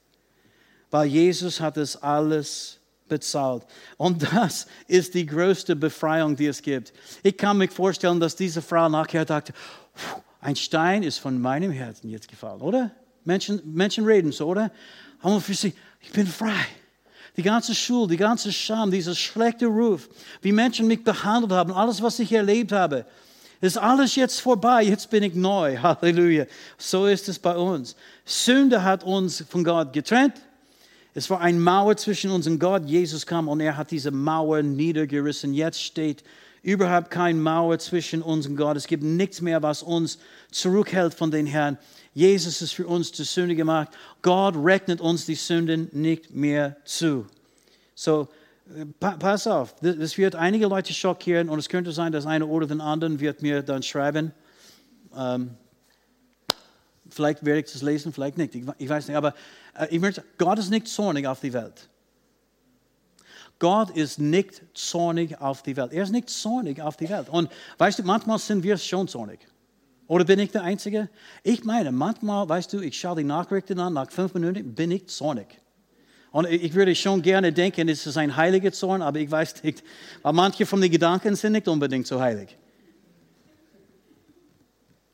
[0.89, 3.63] Weil Jesus hat es alles bezahlt.
[3.97, 6.93] Und das ist die größte Befreiung, die es gibt.
[7.21, 9.53] Ich kann mir vorstellen, dass diese Frau nachher dachte,
[10.45, 12.91] ein Stein ist von meinem Herzen jetzt gefallen, oder?
[13.23, 14.71] Menschen, Menschen reden so, oder?
[15.19, 16.67] Aber für sie, ich bin frei.
[17.35, 20.07] Die ganze Schuld, die ganze Scham, dieser schlechte Ruf,
[20.43, 23.07] wie Menschen mich behandelt haben, alles, was ich erlebt habe,
[23.59, 24.83] ist alles jetzt vorbei.
[24.83, 25.77] Jetzt bin ich neu.
[25.81, 26.45] Halleluja.
[26.77, 27.95] So ist es bei uns.
[28.23, 30.35] Sünde hat uns von Gott getrennt.
[31.15, 32.85] Es war eine Mauer zwischen uns und Gott.
[32.85, 35.55] Jesus kam und er hat diese Mauer niedergerissen.
[35.55, 36.23] Jetzt steht
[36.65, 38.75] überhaupt keine Mauer zwischen uns und Gott.
[38.75, 40.17] Es gibt nichts mehr, was uns
[40.49, 41.77] zurückhält von den Herrn.
[42.13, 43.89] Jesus ist für uns zur Sünde gemacht.
[44.23, 47.27] Gott rechnet uns die Sünden nicht mehr zu.
[47.93, 48.27] So,
[48.99, 52.81] pass auf, das wird einige Leute schockieren und es könnte sein, dass einer oder den
[52.81, 54.33] anderen wird mir dann schreiben.
[55.15, 55.51] Ähm,
[57.09, 58.55] vielleicht werde ich das lesen, vielleicht nicht.
[58.55, 59.35] Ich, weiß nicht, aber
[59.77, 61.89] äh, ich möchte, Gott ist nicht zornig auf die Welt.
[63.59, 65.93] Gott ist nicht zornig auf die Welt.
[65.93, 67.29] Er ist nicht zornig auf die Welt.
[67.29, 69.39] Und weißt du, manchmal sind wir schon zornig.
[70.07, 71.09] Oder bin ich der Einzige?
[71.43, 75.07] Ich meine, manchmal, weißt du, ich schaue die Nachrichten an, nach fünf Minuten bin ich
[75.07, 75.47] zornig.
[76.31, 79.83] Und ich würde schon gerne denken, es ist ein heiliger Zorn, aber ich weiß nicht,
[80.21, 82.57] weil manche von den Gedanken sind nicht unbedingt so heilig.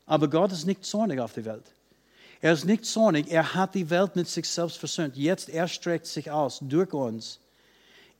[0.04, 1.64] Aber Gott ist nicht zornig auf die Welt.
[2.40, 5.16] Er ist nicht zornig, er hat die Welt mit sich selbst versöhnt.
[5.16, 7.38] Jetzt er sich aus durch uns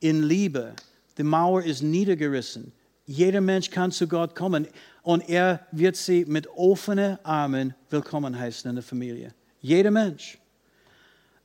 [0.03, 0.73] in Liebe.
[1.17, 2.73] Die Mauer ist niedergerissen.
[3.05, 4.67] Jeder Mensch kann zu Gott kommen
[5.01, 9.33] und er wird sie mit offenen Armen willkommen heißen in der Familie.
[9.61, 10.37] Jeder Mensch.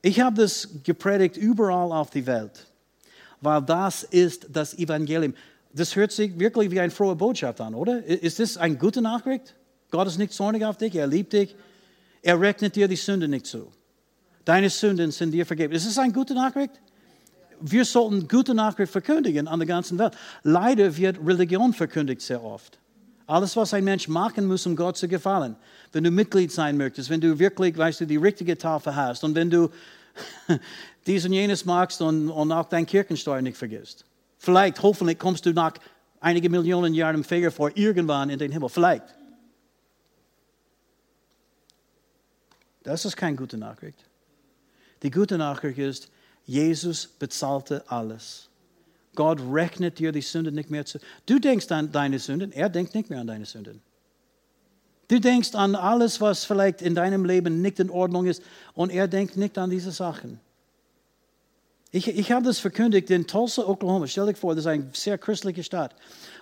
[0.01, 2.67] Ich habe das gepredigt überall auf die Welt,
[3.41, 5.33] weil das ist das Evangelium.
[5.73, 8.03] Das hört sich wirklich wie eine frohe Botschaft an, oder?
[8.03, 9.55] Ist das eine gute Nachricht?
[9.91, 11.55] Gott ist nicht zornig auf dich, er liebt dich,
[12.21, 13.71] er rechnet dir die Sünde nicht zu.
[14.43, 15.73] Deine Sünden sind dir vergeben.
[15.73, 16.73] Ist das eine gute Nachricht?
[17.61, 20.13] Wir sollten gute Nachricht verkündigen an der ganzen Welt.
[20.43, 22.79] Leider wird Religion verkündigt sehr oft.
[23.27, 25.55] Alles, was ein Mensch machen muss, um Gott zu gefallen.
[25.91, 29.35] Wenn du Mitglied sein möchtest, wenn du wirklich, weißt du, die richtige Tafel hast und
[29.35, 29.69] wenn du
[31.05, 34.05] dies und jenes magst und, und auch dein Kirchensteuer nicht vergisst.
[34.37, 35.73] Vielleicht, hoffentlich kommst du nach
[36.19, 38.69] einigen Millionen Jahren im Feuer vor, irgendwann in den Himmel.
[38.69, 39.03] Vielleicht.
[42.83, 44.05] Das ist keine gute Nachricht.
[45.03, 46.09] Die gute Nachricht ist,
[46.49, 48.49] Jesus bezahlte alles.
[49.13, 50.97] Gott rechnet dir die Sünden nicht mehr zu.
[51.27, 53.83] Du denkst an deine Sünden, er denkt nicht mehr an deine Sünden.
[55.07, 58.41] Du denkst an alles, was vielleicht in deinem Leben nicht in Ordnung ist
[58.73, 60.39] und er denkt nicht an diese Sachen.
[61.91, 64.07] Ich, ich habe das verkündigt in Tulsa, Oklahoma.
[64.07, 65.95] Stell dir vor, das ist eine sehr christliche Stadt.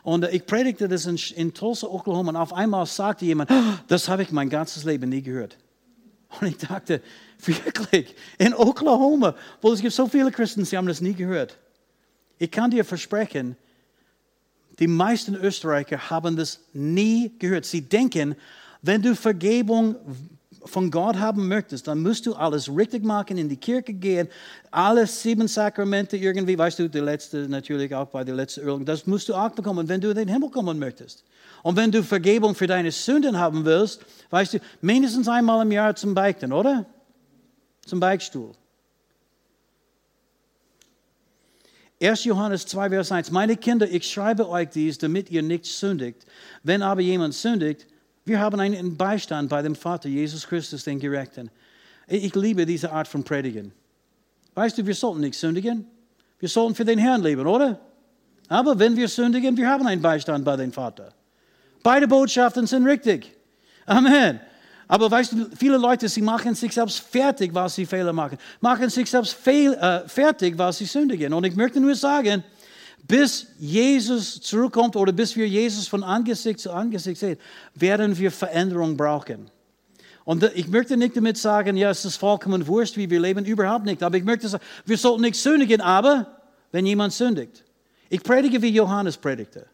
[0.04, 2.30] Und äh, ich predigte das in, in Tulsa, Oklahoma.
[2.30, 3.56] Und auf einmal sagte jemand, oh,
[3.90, 5.58] das habe ich mein ganzes Leben nie gehört.
[6.40, 7.02] Und ich dachte,
[7.46, 11.58] wirklich, in Oklahoma, wo es gibt so viele Christen, sie haben das nie gehört.
[12.38, 13.56] Ich kann dir versprechen,
[14.80, 17.66] die meisten Österreicher haben das nie gehört.
[17.66, 18.36] Sie denken,
[18.82, 19.96] wenn du Vergebung
[20.66, 24.28] von Gott haben möchtest, dann musst du alles richtig machen, in die Kirche gehen,
[24.70, 29.08] alle sieben Sakramente irgendwie, weißt du, die letzte natürlich auch bei der letzten Ölung, das
[29.08, 31.24] musst du auch bekommen, wenn du in den Himmel kommen möchtest.
[31.68, 34.00] Und wenn du Vergebung für deine Sünden haben willst,
[34.30, 36.86] weißt du, mindestens einmal im Jahr zum Beichten, oder?
[37.86, 38.54] Zum Beichtstuhl.
[42.02, 42.24] 1.
[42.24, 43.32] Johannes 2, Vers 1.
[43.32, 46.26] Meine Kinder, ich schreibe euch dies, damit ihr nicht sündigt.
[46.64, 47.86] Wenn aber jemand sündigt,
[48.24, 51.52] wir haben einen Beistand bei dem Vater, Jesus Christus, den Gerechten.
[52.08, 53.74] Ich liebe diese Art von Predigen.
[54.56, 55.86] Weißt du, wir sollten nicht sündigen.
[56.40, 57.78] Wir sollten für den Herrn leben, oder?
[58.48, 61.12] Aber wenn wir sündigen, wir haben einen Beistand bei dem Vater.
[61.88, 63.34] Beide Botschaften sind richtig.
[63.86, 64.42] Amen.
[64.90, 68.38] Aber weißt du, viele Leute, sie machen sich selbst fertig, was sie Fehler machen.
[68.60, 71.32] Machen sich selbst fehl, äh, fertig, was sie sündigen.
[71.34, 72.44] Und ich möchte nur sagen,
[73.08, 77.38] bis Jesus zurückkommt oder bis wir Jesus von Angesicht zu Angesicht sehen,
[77.74, 79.50] werden wir Veränderung brauchen.
[80.26, 83.86] Und ich möchte nicht damit sagen, ja, es ist vollkommen wurscht, wie wir leben, überhaupt
[83.86, 84.04] nicht.
[84.04, 86.42] Aber ich möchte sagen, wir sollten nicht sündigen, aber
[86.74, 87.64] wenn jemand sündigt.
[88.10, 89.68] Ich predige, wie Johannes predigte.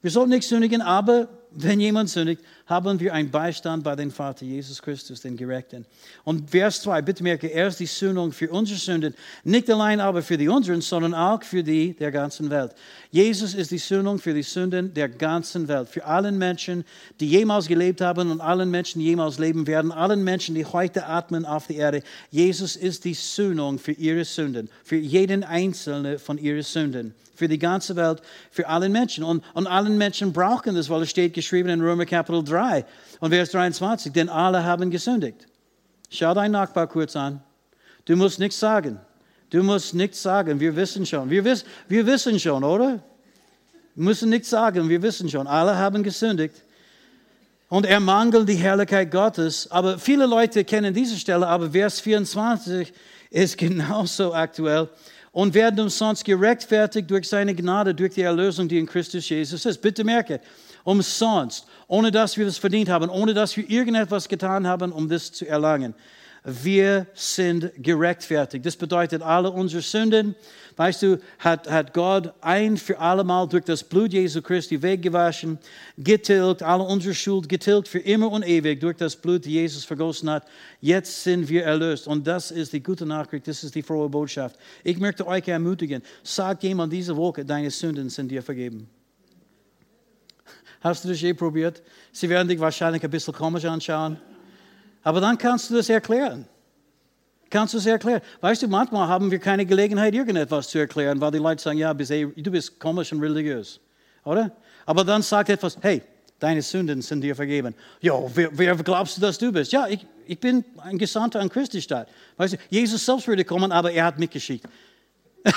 [0.00, 4.44] Wir sollten nicht sündigen, aber wenn jemand sündigt, haben wir einen Beistand bei dem Vater
[4.44, 5.86] Jesus Christus, den Gerechten.
[6.22, 10.22] Und Vers 2, bitte merke, er ist die Sündung für unsere Sünden, nicht allein aber
[10.22, 12.72] für die unseren, sondern auch für die der ganzen Welt.
[13.10, 16.84] Jesus ist die Sündung für die Sünden der ganzen Welt, für allen Menschen,
[17.20, 21.06] die jemals gelebt haben und allen Menschen, die jemals leben werden, allen Menschen, die heute
[21.06, 22.02] atmen auf der Erde.
[22.30, 27.58] Jesus ist die Sündung für ihre Sünden, für jeden einzelnen von ihren Sünden für die
[27.58, 29.22] ganze Welt, für alle Menschen.
[29.24, 32.57] Und, und alle Menschen brauchen das, weil es steht geschrieben in Römer Kapitel 3
[33.20, 35.46] und Vers 23, denn alle haben gesündigt.
[36.10, 37.42] Schau deinen Nachbar kurz an.
[38.04, 38.98] Du musst nichts sagen.
[39.50, 40.60] Du musst nichts sagen.
[40.60, 41.28] Wir wissen schon.
[41.30, 43.00] Wir, wiss, wir wissen schon, oder?
[43.94, 44.88] Wir müssen nichts sagen.
[44.88, 45.46] Wir wissen schon.
[45.46, 46.64] Alle haben gesündigt.
[47.68, 49.70] Und er mangelt die Herrlichkeit Gottes.
[49.70, 52.92] Aber viele Leute kennen diese Stelle, aber Vers 24
[53.30, 54.88] ist genauso aktuell
[55.32, 59.80] und werden umsonst gerechtfertigt durch seine Gnade, durch die Erlösung, die in Christus Jesus ist.
[59.80, 60.40] Bitte merke,
[60.84, 65.32] umsonst, ohne dass wir das verdient haben, ohne dass wir irgendetwas getan haben, um das
[65.32, 65.94] zu erlangen.
[66.50, 68.64] Wir sind gerechtfertigt.
[68.64, 70.34] Das bedeutet, alle unsere Sünden,
[70.76, 75.58] weißt du, hat, hat Gott ein für alle Mal durch das Blut Jesu Christi weggewaschen,
[75.98, 80.30] getilgt, alle unsere Schuld getilgt für immer und ewig durch das Blut, das Jesus vergossen
[80.30, 80.46] hat.
[80.80, 82.06] Jetzt sind wir erlöst.
[82.06, 84.56] Und das ist die gute Nachricht, das ist die frohe Botschaft.
[84.84, 88.88] Ich möchte euch ermutigen, sagt jemand diese Woche, deine Sünden sind dir vergeben.
[90.80, 91.82] Hast du das je probiert?
[92.10, 94.18] Sie werden dich wahrscheinlich ein bisschen komisch anschauen.
[95.08, 96.46] Aber dann kannst du das erklären.
[97.48, 98.20] Kannst du es erklären?
[98.42, 101.94] Weißt du, manchmal haben wir keine Gelegenheit, irgendetwas zu erklären, weil die Leute sagen, ja,
[101.94, 103.80] du bist komisch und religiös.
[104.22, 104.54] Oder?
[104.84, 106.02] Aber dann sagt etwas, hey,
[106.38, 107.74] deine Sünden sind dir vergeben.
[108.02, 109.72] Ja, wer, wer, glaubst du, dass du bist?
[109.72, 112.10] Ja, ich, ich bin ein Gesandter an Christi Stadt.
[112.36, 114.66] Weißt du, Jesus selbst würde kommen, aber er hat mich geschickt.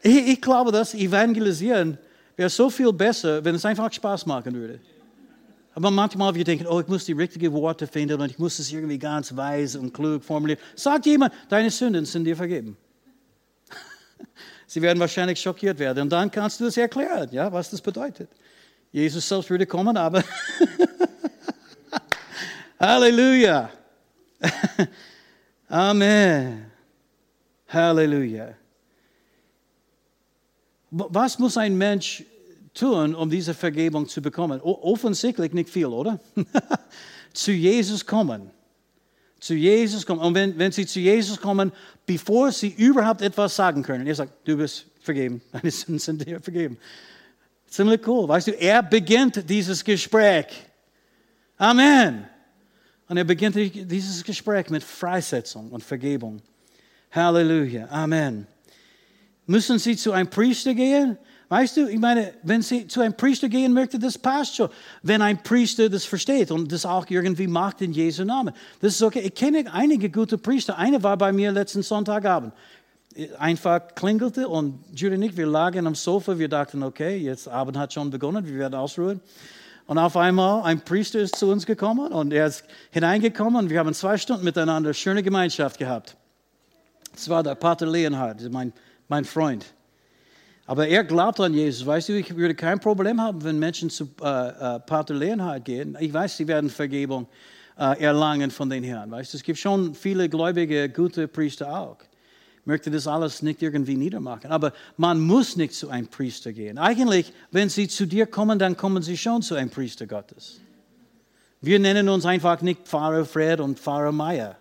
[0.00, 1.98] ich, ich glaube, dass Evangelisieren
[2.36, 4.80] wäre so viel besser, wenn es einfach Spaß machen würde.
[5.74, 8.70] Aber manchmal wir denken, oh, ich muss die richtigen Worte finden und ich muss es
[8.70, 10.60] irgendwie ganz weise und klug formulieren.
[10.74, 12.76] Sagt jemand, deine Sünden sind dir vergeben.
[14.66, 16.02] Sie werden wahrscheinlich schockiert werden.
[16.02, 18.28] Und dann kannst du es erklären, ja, was das bedeutet.
[18.90, 20.22] Jesus selbst würde kommen, aber
[22.78, 23.70] Halleluja.
[25.68, 26.66] Amen.
[27.68, 28.54] Halleluja.
[30.94, 32.22] Was muss ein Mensch
[32.74, 34.60] tun, um diese Vergebung zu bekommen?
[34.60, 36.20] Offensichtlich nicht viel, oder?
[37.32, 38.50] zu Jesus kommen.
[39.40, 40.20] Zu Jesus kommen.
[40.20, 41.72] Und wenn, wenn sie zu Jesus kommen,
[42.04, 46.40] bevor sie überhaupt etwas sagen können, er sagt, du bist vergeben, deine Sünden sind dir
[46.40, 46.76] vergeben.
[47.68, 48.28] Ziemlich cool.
[48.28, 50.46] Weißt du, er beginnt dieses Gespräch.
[51.56, 52.26] Amen.
[53.08, 56.42] Und er beginnt dieses Gespräch mit Freisetzung und Vergebung.
[57.10, 57.88] Halleluja.
[57.88, 58.46] Amen.
[59.46, 61.18] Müssen Sie zu einem Priester gehen?
[61.48, 64.70] Weißt du, ich meine, wenn Sie zu einem Priester gehen möchten, das passt schon.
[65.02, 68.54] Wenn ein Priester das versteht und das auch irgendwie macht in Jesu Namen.
[68.80, 69.20] Das ist okay.
[69.20, 70.78] Ich kenne einige gute Priester.
[70.78, 72.54] Einer war bei mir letzten Sonntagabend.
[73.38, 77.76] einfach klingelte und Judy und ich, wir lagen am Sofa, wir dachten, okay, jetzt Abend
[77.76, 79.20] hat schon begonnen, wir werden ausruhen.
[79.86, 83.80] Und auf einmal, ein Priester ist zu uns gekommen und er ist hineingekommen und wir
[83.80, 86.16] haben zwei Stunden miteinander schöne Gemeinschaft gehabt.
[87.12, 88.72] Das war der Pater Leonhard, mein,
[89.12, 89.66] mein Freund.
[90.64, 91.84] Aber er glaubt an Jesus.
[91.86, 95.98] Weißt du, ich würde kein Problem haben, wenn Menschen zu äh, äh, Pater Leonhard gehen.
[96.00, 97.26] Ich weiß, sie werden Vergebung
[97.78, 99.10] äh, erlangen von den Herrn.
[99.10, 101.98] Weißt du, es gibt schon viele gläubige, gute Priester auch.
[102.60, 104.50] Ich möchte das alles nicht irgendwie niedermachen.
[104.50, 106.78] Aber man muss nicht zu einem Priester gehen.
[106.78, 110.58] Eigentlich, wenn sie zu dir kommen, dann kommen sie schon zu einem Priester Gottes.
[111.60, 114.56] Wir nennen uns einfach nicht Pfarrer Fred und Pfarrer Meier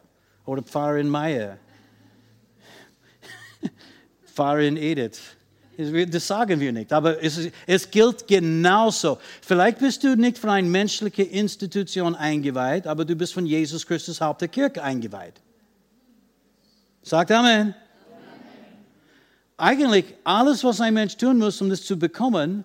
[0.46, 1.58] oder Pfarrerin Meier.
[4.42, 5.20] Pfarrerin Edith.
[5.78, 9.20] Das sagen wir nicht, aber es, es, gilt genauso.
[9.42, 14.20] Vielleicht bist du nicht von einer menschlichen Institution eingeweiht, aber du bist von Jesus Christus
[14.20, 15.36] Haupt der Kirche eingeweiht.
[17.04, 17.52] Sagt Amen.
[17.52, 17.76] Amen.
[19.58, 22.64] Eigentlich alles, was ein Mensch tun muss, um das zu bekommen,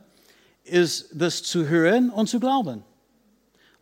[0.64, 2.82] ist das zu hören und zu glauben.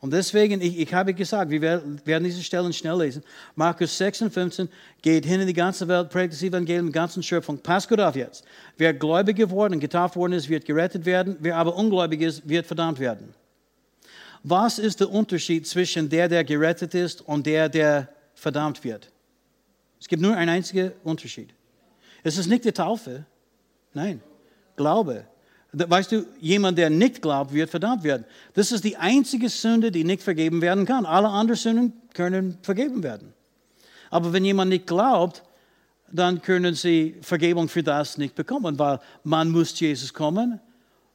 [0.05, 3.23] Und deswegen, ich, ich habe gesagt, wir werden, diese Stellen schnell lesen.
[3.55, 4.69] Markus 6 und 15,
[5.01, 7.57] geht hin in die ganze Welt, prägt das Evangelium der ganzen Schöpfung.
[7.57, 8.45] Pass gut auf jetzt.
[8.77, 11.39] Wer gläubig geworden und getauft worden ist, wird gerettet werden.
[11.41, 13.33] Wer aber ungläubig ist, wird verdammt werden.
[14.43, 19.11] Was ist der Unterschied zwischen der, der gerettet ist und der, der verdammt wird?
[19.99, 21.49] Es gibt nur einen einzigen Unterschied.
[22.23, 23.25] Es ist nicht die Taufe.
[23.95, 24.21] Nein,
[24.77, 25.25] Glaube.
[25.77, 28.25] Weißt du, jemand, der nicht glaubt, wird verdammt werden.
[28.55, 31.05] Das ist die einzige Sünde, die nicht vergeben werden kann.
[31.05, 33.33] Alle anderen Sünden können vergeben werden.
[34.11, 35.43] Aber wenn jemand nicht glaubt,
[36.13, 40.61] dann können sie Vergebung für das nicht bekommen, weil man muss Jesus kommen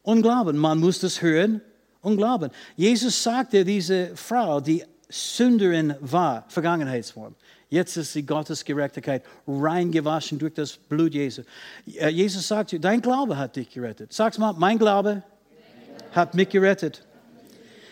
[0.03, 0.57] und glauben.
[0.57, 1.61] Man muss das hören
[2.01, 2.51] und glauben.
[2.75, 7.35] Jesus sagte diese Frau, die Sünderin war, Vergangenheitsform.
[7.69, 11.43] Jetzt ist sie Gottes Gerechtigkeit reingewaschen durch das Blut Jesu.
[11.85, 14.11] Äh, Jesus sagt, dein Glaube hat dich gerettet.
[14.11, 15.21] Sag's mal, mein Glaube
[16.11, 17.05] hat mich gerettet.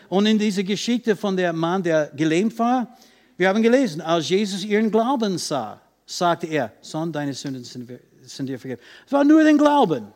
[0.09, 2.97] Und in dieser Geschichte von der Mann, der gelähmt war,
[3.37, 8.57] wir haben gelesen, als Jesus ihren Glauben sah, sagte er, Sohn, deine Sünden sind dir
[8.57, 8.81] vergeben.
[9.05, 10.07] Es war nur den Glauben.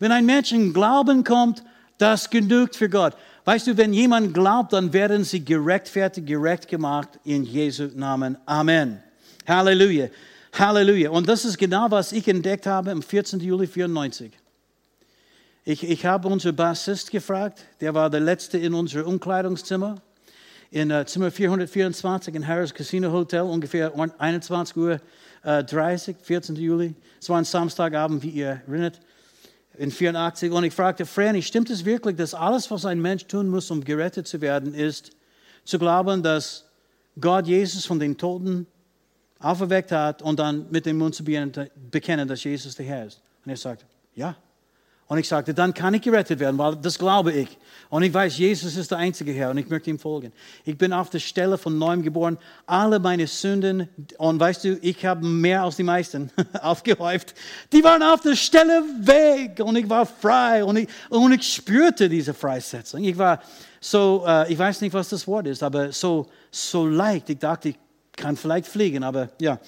[0.00, 1.62] Wenn ein Mensch in Glauben kommt,
[1.98, 3.14] das genügt für Gott.
[3.46, 8.36] Weißt du, wenn jemand glaubt, dann werden sie gerechtfertigt, gerecht gemacht in Jesu Namen.
[8.44, 9.00] Amen.
[9.46, 10.08] Halleluja.
[10.52, 11.10] Halleluja.
[11.10, 13.38] Und das ist genau, was ich entdeckt habe am 14.
[13.38, 14.32] Juli 94.
[15.64, 20.02] Ich, ich habe unseren Bassist gefragt, der war der Letzte in unserem Umkleidungszimmer,
[20.72, 25.00] in uh, Zimmer 424 in Harris Casino Hotel, ungefähr 21 Uhr
[25.44, 26.56] uh, 30, 14.
[26.56, 26.96] Juli.
[27.20, 28.98] Es war ein Samstagabend, wie ihr erinnert
[29.78, 33.48] in 84 und ich fragte Franny, stimmt es wirklich, dass alles, was ein Mensch tun
[33.48, 35.10] muss, um gerettet zu werden, ist
[35.64, 36.64] zu glauben, dass
[37.20, 38.66] Gott Jesus von den Toten
[39.38, 43.22] auferweckt hat und dann mit dem Mund zu bekennen, dass Jesus der Herr ist?
[43.44, 44.36] Und er sagte, ja.
[45.08, 47.56] Und ich sagte, dann kann ich gerettet werden, weil das glaube ich.
[47.88, 50.32] Und ich weiß, Jesus ist der einzige Herr und ich möchte ihm folgen.
[50.64, 52.38] Ich bin auf der Stelle von neuem geboren.
[52.66, 53.88] Alle meine Sünden,
[54.18, 57.34] und weißt du, ich habe mehr als die meisten aufgehäuft.
[57.72, 62.08] Die waren auf der Stelle weg und ich war frei und ich, und ich spürte
[62.08, 63.04] diese Freisetzung.
[63.04, 63.40] Ich war
[63.80, 67.30] so, uh, ich weiß nicht, was das Wort ist, aber so, so leicht.
[67.30, 67.76] Ich dachte, ich
[68.16, 69.60] kann vielleicht fliegen, aber ja.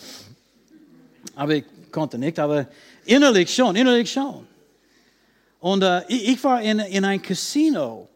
[1.36, 2.66] Aber ich konnte nicht, aber
[3.04, 4.44] innerlich schon, innerlich schon.
[5.60, 8.08] Und äh, ich war in, in ein Casino,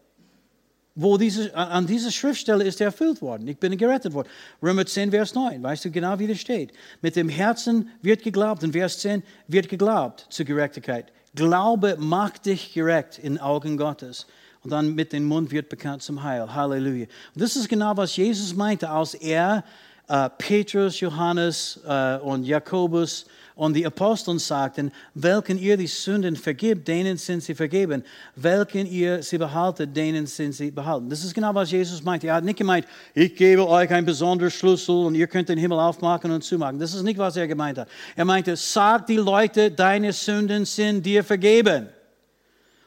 [0.95, 3.47] wo diese, an dieser Schriftstelle ist erfüllt worden.
[3.47, 4.27] Ich bin gerettet worden.
[4.61, 6.71] Römer 10, Vers 9, weißt du genau, wie das steht.
[7.01, 11.11] Mit dem Herzen wird geglaubt, in Vers 10 wird geglaubt zur Gerechtigkeit.
[11.35, 14.27] Glaube macht dich gerecht in Augen Gottes.
[14.63, 16.53] Und dann mit dem Mund wird bekannt zum Heil.
[16.53, 17.07] Halleluja.
[17.33, 19.63] Und das ist genau, was Jesus meinte, als er
[20.07, 23.25] äh, Petrus, Johannes äh, und Jakobus
[23.55, 28.03] und die Aposteln sagten, welchen ihr die Sünden vergibt, denen sind sie vergeben.
[28.35, 31.09] Welchen ihr sie behaltet, denen sind sie behalten.
[31.09, 32.27] Das ist genau, was Jesus meinte.
[32.27, 35.79] Er hat nicht gemeint, ich gebe euch einen besonderen Schlüssel und ihr könnt den Himmel
[35.79, 36.79] aufmachen und zumachen.
[36.79, 37.87] Das ist nicht, was er gemeint hat.
[38.15, 41.89] Er meinte, sag die Leute, deine Sünden sind dir vergeben.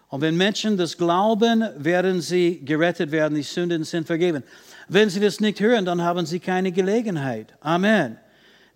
[0.09, 4.43] Und wenn Menschen das glauben, werden sie gerettet werden, die Sünden sind vergeben.
[4.89, 7.55] Wenn sie das nicht hören, dann haben sie keine Gelegenheit.
[7.61, 8.19] Amen.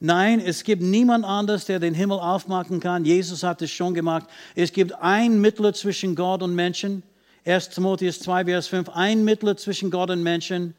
[0.02, 3.04] Nein, es gibt niemand anders, der den Himmel aufmachen kann.
[3.04, 4.26] Jesus hat es schon gemacht.
[4.54, 7.02] Es gibt ein Mittler zwischen Gott und Menschen.
[7.44, 8.88] 1 Timotheus 2, Vers 5.
[8.88, 10.74] Ein Mittler zwischen Gott und Menschen.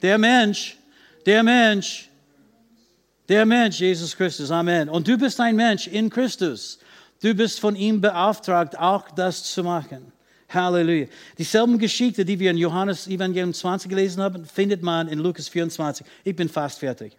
[0.00, 0.78] Der Mensch.
[1.26, 2.08] Der Mensch.
[3.28, 4.50] Der Mensch, Jesus Christus.
[4.50, 4.88] Amen.
[4.88, 6.78] Und du bist ein Mensch in Christus.
[7.20, 10.12] Du bist von ihm beauftragt, auch das zu machen.
[10.48, 11.06] Halleluja.
[11.36, 16.06] Dieselben Geschichten, die wir in Johannes Evangelium 20 gelesen haben, findet man in Lukas 24.
[16.24, 17.16] Ich bin fast fertig.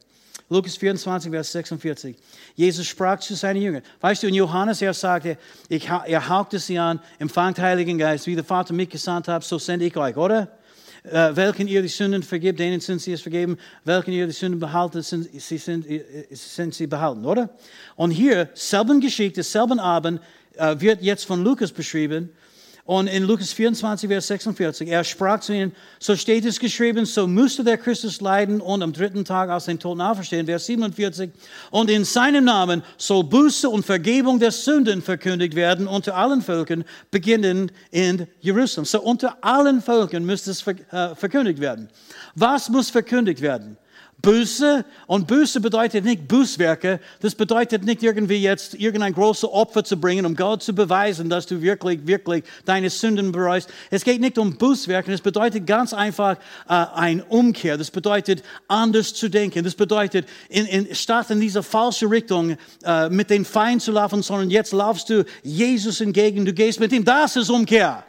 [0.53, 2.15] Lukas 24, Vers 46.
[2.55, 3.81] Jesus sprach zu seinen Jüngern.
[3.99, 8.35] Weißt du, in Johannes, er sagte, ich, er hauchte sie an, empfangt Heiligen Geist, wie
[8.35, 10.49] der Vater mich gesandt hat, so sende ich euch, oder?
[11.05, 13.57] Äh, welchen ihr die Sünden vergibt, denen sind sie es vergeben.
[13.83, 15.87] Welchen ihr die Sünden behalten, sind sie, sind,
[16.29, 17.49] sind sie behalten, oder?
[17.95, 20.21] Und hier, selben Geschichte, selben Abend,
[20.55, 22.29] äh, wird jetzt von Lukas beschrieben.
[22.85, 27.27] Und in Lukas 24, Vers 46, er sprach zu ihnen, so steht es geschrieben, so
[27.27, 30.45] müsste der Christus leiden und am dritten Tag aus den Toten auferstehen.
[30.45, 31.31] Vers 47,
[31.71, 36.83] und in seinem Namen soll Buße und Vergebung der Sünden verkündigt werden unter allen Völkern,
[37.09, 38.83] beginnend in Jerusalem.
[38.83, 41.89] So unter allen Völkern müsste es äh, verkündigt werden.
[42.35, 43.77] Was muss verkündigt werden?
[44.23, 44.85] Buße.
[45.05, 47.01] Und Buße bedeutet nicht Bußwerke.
[47.19, 51.45] Das bedeutet nicht irgendwie jetzt irgendein großes Opfer zu bringen, um Gott zu beweisen, dass
[51.45, 53.69] du wirklich, wirklich deine Sünden bereust.
[53.91, 55.11] Es geht nicht um Bußwerke.
[55.11, 56.37] Es bedeutet ganz einfach
[56.69, 57.77] äh, ein Umkehr.
[57.77, 59.61] Das bedeutet anders zu denken.
[59.63, 62.55] Das bedeutet, in, in, statt in diese falsche Richtung
[62.85, 66.45] äh, mit den Feind zu laufen, sondern jetzt laufst du Jesus entgegen.
[66.45, 67.03] Du gehst mit ihm.
[67.03, 68.05] Das ist Umkehr.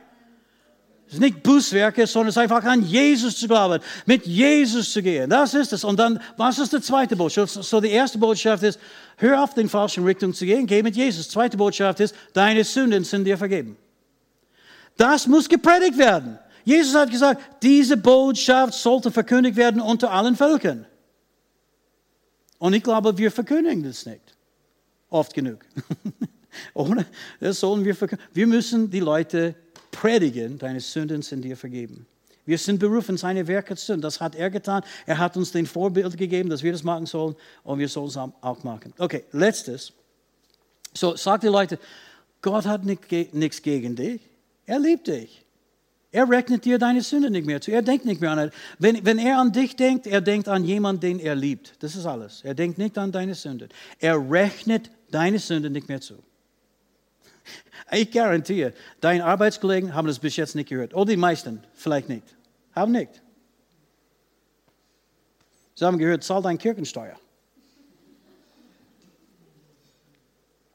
[1.14, 5.00] Es ist nicht Bußwerke, sondern es ist einfach an Jesus zu glauben, mit Jesus zu
[5.00, 5.30] gehen.
[5.30, 5.84] Das ist es.
[5.84, 7.52] Und dann, was ist die zweite Botschaft?
[7.52, 8.80] So, die erste Botschaft ist,
[9.18, 11.28] hör auf, in falschen Richtung zu gehen, geh mit Jesus.
[11.28, 13.76] Zweite Botschaft ist, deine Sünden sind dir vergeben.
[14.96, 16.36] Das muss gepredigt werden.
[16.64, 20.84] Jesus hat gesagt, diese Botschaft sollte verkündigt werden unter allen Völkern.
[22.58, 24.34] Und ich glaube, wir verkündigen das nicht.
[25.10, 25.60] Oft genug.
[26.74, 27.06] Ohne,
[27.38, 28.34] das sollen wir verkündigen.
[28.34, 29.54] Wir müssen die Leute
[29.95, 32.07] predigen, deine Sünden sind dir vergeben.
[32.47, 34.03] Wir sind berufen, seine Werke zu tun.
[34.03, 34.82] Das hat er getan.
[35.07, 38.16] Er hat uns den Vorbild gegeben, dass wir das machen sollen und wir sollen es
[38.16, 38.92] auch machen.
[38.99, 39.92] Okay, letztes.
[40.92, 41.78] So, sagt die Leute,
[42.42, 44.20] Gott hat nichts gegen dich.
[44.66, 45.42] Er liebt dich.
[46.12, 47.72] Er rechnet dir deine Sünde nicht mehr zu.
[47.72, 48.59] Er denkt nicht mehr an dich.
[48.78, 51.82] Wenn, wenn er an dich denkt, er denkt an jemanden, den er liebt.
[51.82, 52.42] Das ist alles.
[52.45, 53.68] Er denkt nicht an deine Sünde.
[53.99, 56.14] Er rechnet deine Sünde nicht mehr zu.
[57.92, 60.95] Ich garantiere, deine Arbeitskollegen haben das bis jetzt nicht gehört.
[60.95, 62.24] Oder die meisten, vielleicht nicht.
[62.74, 63.22] Haben nicht.
[65.74, 67.16] Sie haben gehört, zahl deine Kirchensteuer.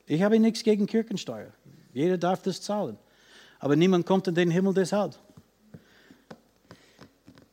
[0.05, 1.51] Ich habe nichts gegen Kirchensteuer.
[1.93, 2.97] Jeder darf das zahlen.
[3.59, 5.17] Aber niemand kommt in den Himmel deshalb.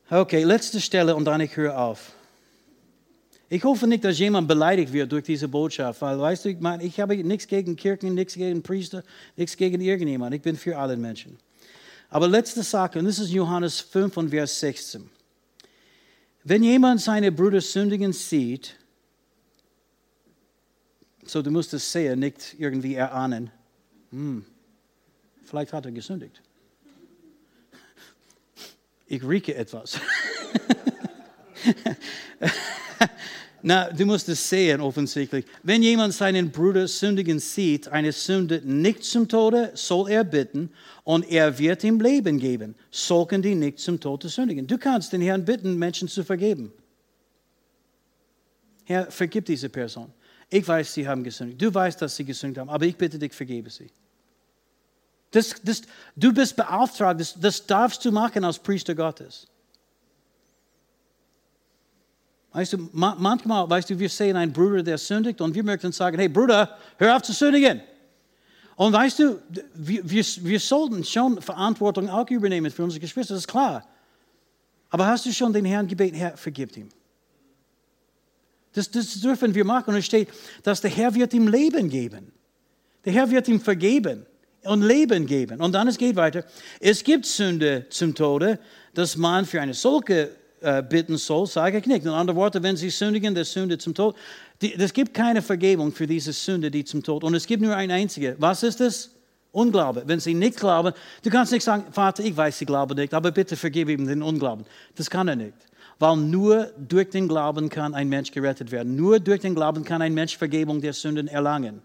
[0.09, 2.13] Okay, letzte Stelle und dann ich höre auf.
[3.49, 6.83] Ich hoffe nicht, dass jemand beleidigt wird durch diese Botschaft, weil, weißt du, ich, meine,
[6.83, 9.05] ich habe nichts gegen Kirchen, nichts gegen Priester,
[9.37, 10.35] nichts gegen irgendjemand.
[10.35, 11.39] Ich bin für alle Menschen.
[12.09, 15.09] Aber letzte Sache, und das ist Johannes 5 und Vers 16.
[16.43, 18.77] Wenn jemand seine Brüder sündigen sieht,
[21.25, 23.51] so du musst es sehen, nicht irgendwie erahnen,
[24.11, 24.45] hm,
[25.45, 26.41] vielleicht hat er gesündigt.
[29.07, 30.01] Ich rieche etwas.
[33.63, 35.45] Na, du musst es sehen, offensichtlich.
[35.63, 40.71] Wenn jemand seinen Bruder sündigen sieht, eine Sünde nicht zum Tode, soll er bitten
[41.05, 42.77] und er wird ihm Leben geben.
[42.91, 44.67] Sollten die nicht zum Tode sündigen.
[44.67, 46.73] Du kannst den Herrn bitten, Menschen zu vergeben.
[48.85, 50.13] Herr, vergib diese Person.
[50.49, 51.61] Ich weiß, sie haben gesündigt.
[51.61, 53.91] Du weißt, dass sie gesündigt haben, aber ich bitte dich, vergebe sie.
[55.33, 55.83] Das, das,
[56.15, 59.49] du bist beauftragt, das, das darfst du machen als Priester Gottes.
[62.57, 66.19] Weißt du, manchmal, weißt du, wir sehen einen Bruder, der sündigt und wir möchten sagen,
[66.19, 67.83] hey Bruder, hör auf zu sündigen.
[68.77, 69.43] Und weißt du,
[69.75, 73.87] wir, wir, wir sollten schon Verantwortung auch übernehmen für unsere Geschwister, das ist klar.
[74.89, 76.89] Aber hast du schon den Herrn gebeten, Herr, vergib ihm.
[78.73, 79.91] Das, das dürfen wir machen.
[79.91, 80.29] Und es steht,
[80.63, 82.33] dass der Herr wird ihm Leben geben.
[83.05, 84.25] Der Herr wird ihm vergeben
[84.63, 85.61] und Leben geben.
[85.61, 86.43] Und dann es geht weiter.
[86.81, 88.59] Es gibt Sünde zum Tode,
[88.95, 90.31] dass man für eine solche
[90.61, 92.05] äh, bitten soll, sage ich nicht.
[92.05, 94.17] In anderen Worten, wenn sie sündigen, der Sünde zum Tod.
[94.61, 97.25] Es gibt keine Vergebung für diese Sünde, die zum Tod.
[97.25, 98.37] Und es gibt nur eine einzige.
[98.39, 99.11] Was ist es?
[99.53, 100.03] Unglaube.
[100.07, 100.93] Wenn sie nicht glauben,
[101.23, 104.23] du kannst nicht sagen, Vater, ich weiß, sie glauben nicht, aber bitte vergib ihm den
[104.23, 104.67] Unglauben.
[104.97, 105.55] Das kann er nicht.
[105.99, 108.97] Weil nur durch den Glauben kann ein Mensch gerettet werden.
[108.97, 111.81] Nur durch den Glauben kann ein Mensch Vergebung der Sünden erlangen.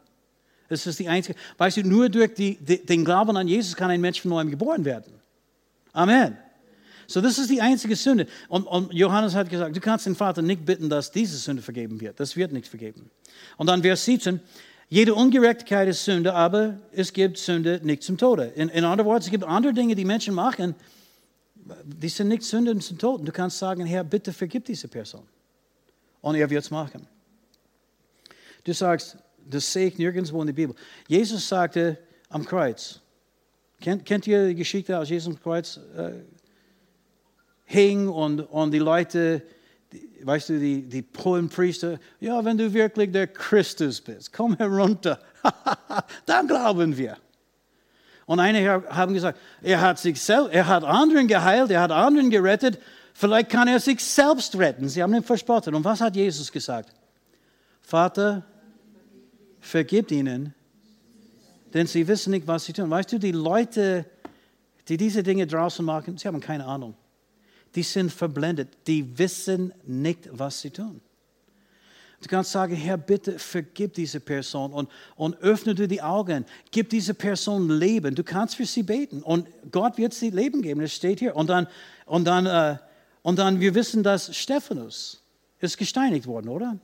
[0.68, 1.38] Das ist die einzige.
[1.58, 4.84] Weißt du, nur durch die, den Glauben an Jesus kann ein Mensch von neuem geboren
[4.84, 5.14] werden.
[5.94, 6.38] Amen.
[7.12, 8.26] So, das ist die einzige Sünde.
[8.48, 12.00] Und, und, Johannes hat gesagt, du kannst den Vater nicht bitten, dass diese Sünde vergeben
[12.00, 12.20] wird.
[12.20, 13.10] Das wird nicht vergeben.
[13.58, 14.40] Und dann Vers 17,
[14.88, 18.46] jede Ungerechtigkeit ist Sünde, aber es gibt Sünde nicht zum Tode.
[18.56, 20.74] In, in anderen Worten, es gibt andere Dinge, die Menschen machen,
[21.84, 23.28] die sind nicht Sünde zum Tod.
[23.28, 25.24] Du kannst sagen, Herr, bitte vergib diese Person.
[26.22, 27.08] Und er wird es machen.
[28.64, 29.18] Du sagst,
[29.50, 30.76] das sehe ich nirgendwo in der Bibel.
[31.08, 31.98] Jesus sagte
[32.30, 33.02] am Kreuz,
[33.82, 35.80] kennt, kennt ihr die Geschichte aus Jesus am Kreuz?
[35.98, 36.14] Äh,
[37.72, 39.44] hing und, und die Leute
[39.92, 45.20] die, weißt du, die, die Polenpriester, ja, wenn du wirklich der Christus bist, komm herunter.
[46.26, 47.18] Dann glauben wir.
[48.26, 52.30] Und einige haben gesagt, er hat sich selbst, er hat anderen geheilt, er hat anderen
[52.30, 52.80] gerettet,
[53.14, 54.88] vielleicht kann er sich selbst retten.
[54.88, 55.74] Sie haben ihn verspottet.
[55.74, 56.94] Und was hat Jesus gesagt?
[57.82, 58.44] Vater,
[59.60, 60.54] vergib ihnen,
[61.74, 62.90] denn sie wissen nicht, was sie tun.
[62.90, 64.06] Weißt du, die Leute,
[64.88, 66.96] die diese Dinge draußen machen, sie haben keine Ahnung.
[67.76, 68.70] Die sind verblendet.
[68.88, 71.02] Die wissen nicht, was sie tun.
[72.22, 76.46] Du kannst sagen, Herr, bitte vergib diese Person und, und öffne du die Augen.
[76.70, 78.14] Gib diese Person Leben.
[78.14, 80.82] Du kannst für sie beten und Gott wird sie Leben geben.
[80.82, 81.36] Das steht hier.
[81.36, 81.68] Und dann,
[82.06, 82.78] und dann, äh,
[83.24, 85.24] und dann wir wissen, dass Stephanus
[85.60, 86.78] ist gesteinigt worden, oder?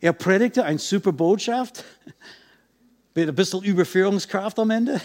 [0.00, 1.84] Er predigte eine super Botschaft
[3.14, 4.98] mit ein bisschen Überführungskraft am Ende.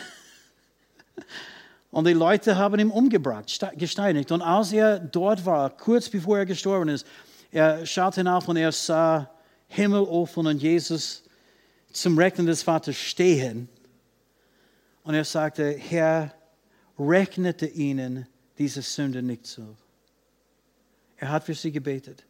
[1.89, 4.31] Und die Leute haben ihn umgebracht, gesteinigt.
[4.31, 7.05] Und als er dort war, kurz bevor er gestorben ist,
[7.51, 9.29] er schaute hinauf und er sah
[9.67, 11.23] Himmel offen und Jesus
[11.91, 13.69] zum Rechnen des Vaters stehen.
[15.03, 16.33] Und er sagte, Herr,
[16.99, 18.27] rechnete ihnen
[18.57, 19.75] diese Sünde nicht zu.
[21.15, 22.25] Er hat für sie gebetet.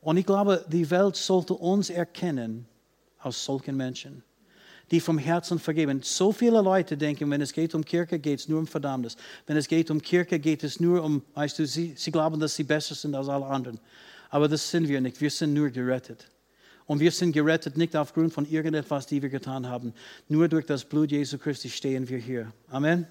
[0.00, 2.66] Und ich glaube, die Welt sollte uns erkennen
[3.18, 4.22] als solchen Menschen
[4.90, 6.00] die vom Herzen vergeben.
[6.02, 9.16] So viele Leute denken, wenn es geht um Kirche, geht es nur um Verdammnis.
[9.46, 12.56] Wenn es geht um Kirche, geht es nur um, weißt du, sie, sie glauben, dass
[12.56, 13.78] sie besser sind als alle anderen.
[14.30, 15.20] Aber das sind wir nicht.
[15.20, 16.28] Wir sind nur gerettet.
[16.86, 19.94] Und wir sind gerettet nicht aufgrund von irgendetwas, die wir getan haben.
[20.28, 22.52] Nur durch das Blut Jesu Christi stehen wir hier.
[22.68, 23.06] Amen.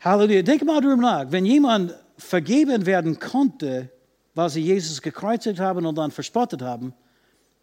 [0.00, 0.42] Halleluja.
[0.42, 1.30] Denk mal darüber nach.
[1.30, 3.88] Wenn jemand vergeben werden konnte,
[4.34, 6.92] weil sie Jesus gekreuzigt haben und dann verspottet haben,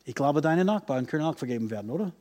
[0.05, 2.11] ich glaube, deine Nachbarn können auch vergeben werden, oder?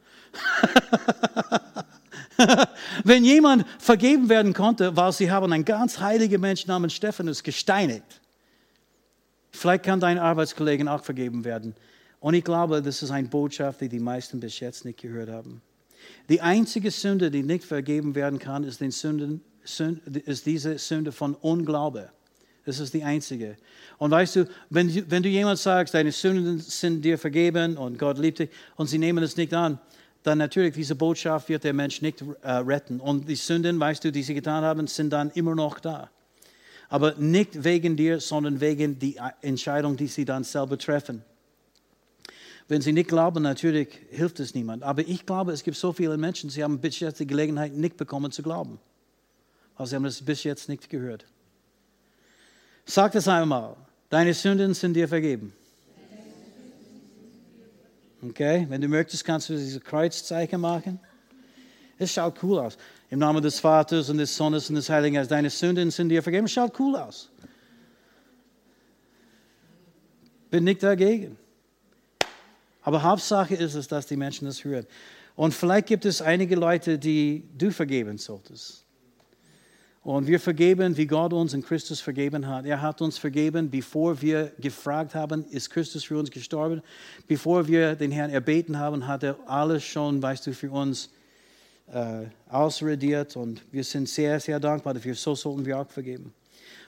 [3.05, 8.21] Wenn jemand vergeben werden konnte, weil sie haben einen ganz heiligen Mensch namens Stephanus gesteinigt,
[9.51, 11.75] vielleicht kann dein Arbeitskollegen auch vergeben werden.
[12.21, 15.63] Und ich glaube, das ist eine Botschaft, die die meisten bis jetzt nicht gehört haben.
[16.29, 19.43] Die einzige Sünde, die nicht vergeben werden kann, ist, den Sünden,
[20.25, 22.11] ist diese Sünde von Unglaube.
[22.65, 23.57] Das ist die einzige.
[23.99, 28.19] Und weißt du, wenn, wenn du jemand sagst, deine Sünden sind dir vergeben und Gott
[28.19, 29.79] liebt dich und sie nehmen es nicht an,
[30.23, 33.01] dann natürlich diese Botschaft wird der Mensch nicht äh, retten.
[33.01, 36.11] Und die Sünden, weißt du, die sie getan haben, sind dann immer noch da.
[36.91, 41.23] Aber nicht wegen dir, sondern wegen der Entscheidung, die sie dann selber treffen.
[42.69, 44.83] Wenn sie nicht glauben, natürlich hilft es niemand.
[44.83, 47.97] Aber ich glaube, es gibt so viele Menschen, sie haben bis jetzt die Gelegenheit nicht
[47.97, 48.79] bekommen zu glauben.
[49.77, 51.25] Weil sie haben es bis jetzt nicht gehört.
[52.91, 53.77] Sag das einmal.
[54.09, 55.53] Deine Sünden sind dir vergeben.
[58.21, 60.99] Okay, wenn du möchtest, kannst du diese Kreuzzeichen machen.
[61.99, 62.77] Es schaut cool aus.
[63.09, 65.29] Im Namen des Vaters und des Sohnes und des Heiligen Geistes.
[65.29, 66.47] Deine Sünden sind dir vergeben.
[66.47, 67.31] Es schaut cool aus.
[70.51, 71.39] Bin nicht dagegen.
[72.83, 74.87] Aber Hauptsache ist es, dass die Menschen das hören.
[75.37, 78.85] Und vielleicht gibt es einige Leute, die du vergeben solltest.
[80.03, 82.65] Und wir vergeben, wie Gott uns in Christus vergeben hat.
[82.65, 86.81] Er hat uns vergeben, bevor wir gefragt haben, ist Christus für uns gestorben?
[87.29, 91.11] Bevor wir den Herrn erbeten haben, hat er alles schon, weißt du, für uns
[91.93, 93.37] äh, ausrediert.
[93.37, 95.15] Und wir sind sehr, sehr dankbar dafür.
[95.15, 96.33] So sollten wir auch vergeben.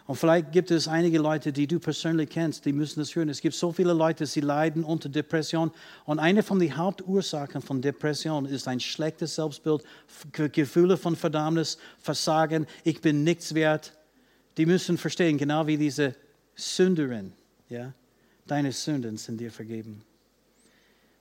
[0.07, 3.29] Und vielleicht gibt es einige Leute, die du persönlich kennst, die müssen das hören.
[3.29, 5.71] Es gibt so viele Leute, die leiden unter Depression.
[6.05, 9.85] Und eine von den Hauptursachen von Depression ist ein schlechtes Selbstbild,
[10.33, 13.97] Gefühle von Verdammnis, Versagen, ich bin nichts wert.
[14.57, 16.15] Die müssen verstehen, genau wie diese
[16.57, 17.33] Sünderin,
[17.69, 17.95] ja,
[18.47, 20.03] deine Sünden sind dir vergeben.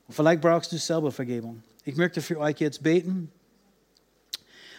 [0.07, 1.63] Und vielleicht brauchst du selber Vergebung.
[1.85, 3.31] Ich möchte für euch jetzt beten.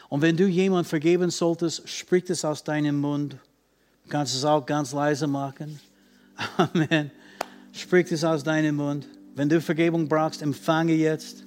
[0.09, 3.39] Und wenn du jemand vergeben solltest, sprich es aus deinem Mund.
[4.09, 5.79] Kannst es auch ganz leise machen.
[6.57, 7.11] Amen.
[7.73, 9.09] Sprich es aus deinem Mund.
[9.35, 11.45] Wenn du Vergebung brauchst, empfange jetzt.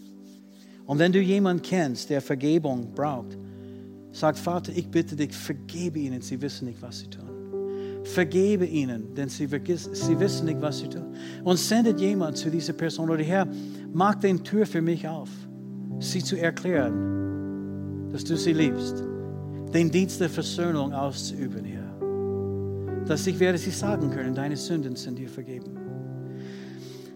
[0.86, 3.38] Und wenn du jemanden kennst, der Vergebung braucht,
[4.12, 7.30] sag, Vater, ich bitte dich, vergebe ihnen, sie wissen nicht, was sie tun.
[8.04, 11.16] Vergebe ihnen, denn sie, sie wissen nicht, was sie tun.
[11.44, 13.48] Und sendet jemand zu dieser Person oder Herr,
[13.94, 15.30] mach den Tür für mich auf,
[16.00, 19.04] sie zu erklären, dass du sie liebst,
[19.74, 21.85] den Dienst der Versöhnung auszuüben, Herr
[23.08, 25.78] dass ich werde sie sagen können, deine Sünden sind dir vergeben.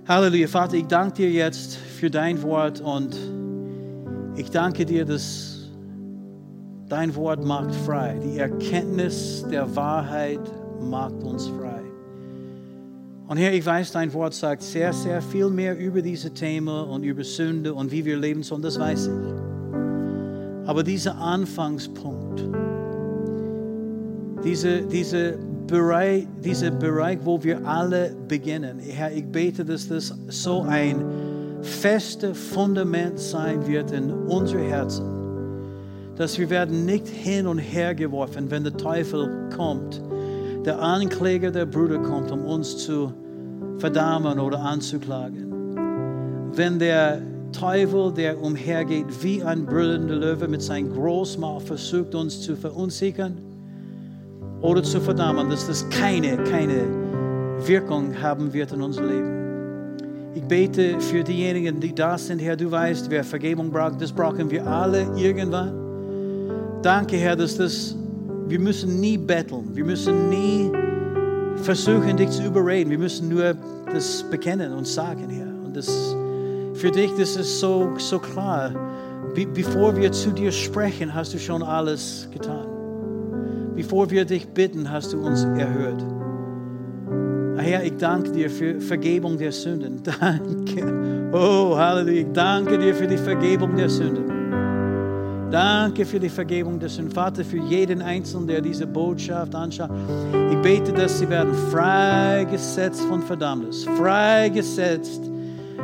[0.08, 3.16] Halleluja, Vater, ich danke dir jetzt für dein Wort und
[4.36, 5.70] ich danke dir, dass
[6.88, 8.20] dein Wort macht frei.
[8.24, 10.40] Die Erkenntnis der Wahrheit
[10.82, 11.82] macht uns frei.
[13.28, 17.04] Und Herr, ich weiß, dein Wort sagt sehr, sehr viel mehr über diese Themen und
[17.04, 20.68] über Sünde und wie wir leben sollen, das weiß ich.
[20.68, 22.44] Aber dieser Anfangspunkt,
[24.44, 25.38] diese, diese
[25.70, 28.80] Bereich, dieser Bereich, wo wir alle beginnen.
[28.80, 31.04] Herr, ich bete, dass das so ein
[31.62, 35.06] festes Fundament sein wird in unser Herzen.
[36.16, 40.02] Dass wir werden nicht hin und her geworfen, wenn der Teufel kommt.
[40.66, 43.14] Der Ankläger der Brüder kommt, um uns zu
[43.78, 46.52] verdammen oder anzuklagen.
[46.54, 52.56] Wenn der Teufel, der umhergeht wie ein brüllender Löwe mit seinem Großmaul, versucht uns zu
[52.56, 53.49] verunsichern
[54.62, 56.84] oder zu verdammen, dass das keine, keine
[57.66, 59.40] Wirkung haben wird in unser Leben.
[60.36, 64.50] Ich bete für diejenigen, die da sind, Herr, du weißt, wer Vergebung braucht, das brauchen
[64.50, 65.74] wir alle irgendwann.
[66.82, 67.96] Danke, Herr, dass das,
[68.48, 70.72] wir müssen nie betteln, wir müssen nie
[71.64, 73.56] versuchen, dich zu überreden, wir müssen nur
[73.92, 75.48] das bekennen und sagen, Herr.
[75.66, 76.16] Und das
[76.76, 78.72] für dich, das ist so, so klar.
[79.36, 82.69] Be bevor wir zu dir sprechen, hast du schon alles getan.
[83.80, 86.04] Bevor wir dich bitten, hast du uns erhört.
[87.58, 90.04] Herr, ich danke dir für Vergebung der Sünden.
[90.20, 91.30] Danke.
[91.32, 92.20] Oh, Halleluja.
[92.20, 95.50] Ich danke dir für die Vergebung der Sünden.
[95.50, 97.14] Danke für die Vergebung der Sünden.
[97.14, 99.92] Vater, für jeden Einzelnen, der diese Botschaft anschaut.
[100.52, 105.22] Ich bete, dass sie werden freigesetzt von Verdammnis, freigesetzt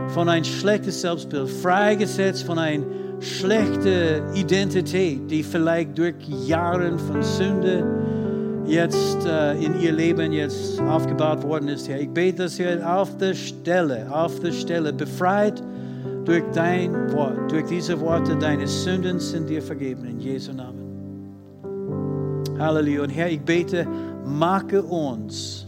[0.09, 2.83] von ein schlechtes Selbstbild, freigesetzt von einer
[3.19, 7.83] schlechten Identität, die vielleicht durch Jahre von Sünde
[8.67, 11.99] jetzt äh, in ihr Leben jetzt aufgebaut worden ist, Herr.
[11.99, 15.61] Ich bete, dass ihr auf der Stelle, auf der Stelle befreit
[16.25, 20.85] durch dein Wort, durch diese Worte, deine Sünden sind dir vergeben, in Jesu Namen.
[22.57, 23.03] Halleluja.
[23.03, 23.85] Und Herr, ich bete,
[24.25, 25.67] mache uns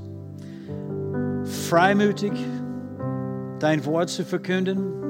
[1.70, 2.32] freimütig,
[3.60, 5.07] dein Wort zu verkünden.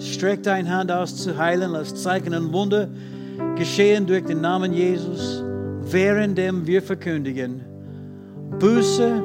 [0.00, 2.88] Streck deine Hand aus zu heilen, lass Zeichen und Wunder
[3.56, 5.44] geschehen durch den Namen Jesus,
[5.82, 7.62] währenddem wir verkündigen
[8.58, 9.22] Buße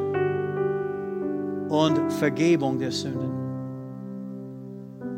[1.69, 3.31] und Vergebung der Sünden.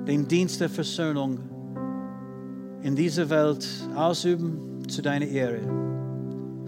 [0.08, 1.40] Den Dienst der Versöhnung
[2.82, 5.60] in dieser Welt ausüben zu deiner Ehre.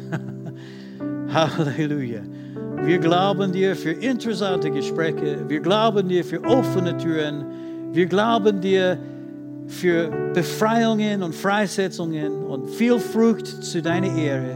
[1.33, 2.21] Halleluja.
[2.83, 5.47] Wir glauben dir für interessante Gespräche.
[5.47, 7.45] Wir glauben dir für offene Türen.
[7.91, 8.97] Wir glauben dir
[9.67, 14.55] für Befreiungen und Freisetzungen und viel Frucht zu deiner Ehre.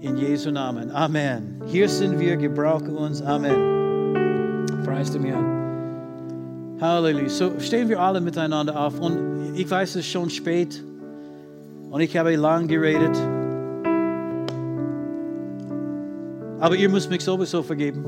[0.00, 0.90] In Jesu Namen.
[0.90, 1.62] Amen.
[1.66, 3.22] Hier sind wir, gebrauche uns.
[3.22, 4.74] Amen.
[4.84, 6.76] Preis dem Herrn.
[6.80, 7.28] Halleluja.
[7.28, 9.00] So stehen wir alle miteinander auf.
[9.00, 10.82] Und ich weiß, es ist schon spät.
[11.90, 13.16] Und ich habe lang geredet.
[16.60, 18.04] Aber ihr müsst mich sowieso vergeben.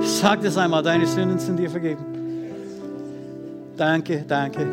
[0.00, 2.15] Sag das einmal, deine Sünden sind dir vergeben.
[3.76, 4.60] Danke, danke.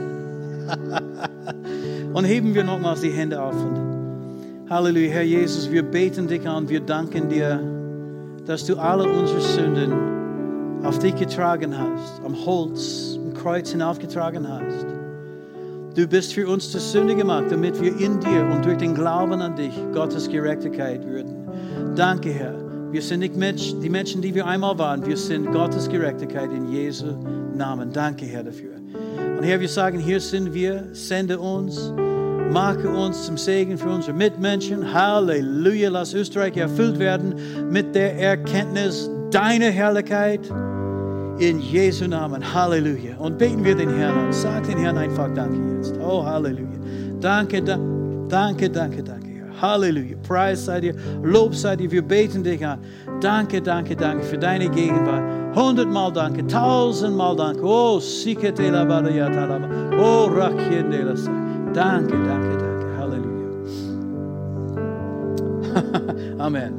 [2.14, 3.56] und heben wir nochmals die Hände auf.
[3.56, 7.60] Und Halleluja, Herr Jesus, wir beten dich an, wir danken dir,
[8.46, 9.94] dass du alle unsere Sünden
[10.84, 14.86] auf dich getragen hast, am Holz, am Kreuz hinaufgetragen hast.
[15.96, 19.42] Du bist für uns zur Sünde gemacht, damit wir in dir und durch den Glauben
[19.42, 21.96] an dich Gottes Gerechtigkeit würden.
[21.96, 22.56] Danke, Herr.
[22.92, 25.06] Wir sind nicht Mensch, die Menschen, die wir einmal waren.
[25.06, 27.06] Wir sind Gottes Gerechtigkeit in Jesu
[27.56, 27.92] Namen.
[27.92, 28.73] Danke, Herr, dafür.
[29.44, 31.92] Und Herr, wir sagen, hier sind wir, sende uns,
[32.54, 34.94] mache uns zum Segen für unsere Mitmenschen.
[34.94, 37.36] Halleluja, lass Österreich erfüllt werden
[37.70, 40.50] mit der Erkenntnis deiner Herrlichkeit.
[41.40, 43.18] In Jesu Namen, Halleluja.
[43.18, 44.32] Und beten wir den Herrn an.
[44.32, 45.94] Sag den Herrn einfach Danke jetzt.
[46.00, 46.80] Oh, Halleluja.
[47.20, 49.62] Danke, danke, danke, danke, danke.
[49.62, 50.16] Halleluja.
[50.26, 51.92] Preis sei dir, Lob sei dir.
[51.92, 52.80] Wir beten dich an.
[53.20, 55.43] Danke, danke, danke für deine Gegenwart.
[55.56, 57.62] Hundertmal danke, tausendmal danke.
[57.64, 59.68] Oh, siketela talama.
[59.98, 61.32] Oh, rakiendela sei.
[61.74, 62.86] Danke, danke, danke.
[62.98, 63.50] Halleluja.
[66.46, 66.74] Amen.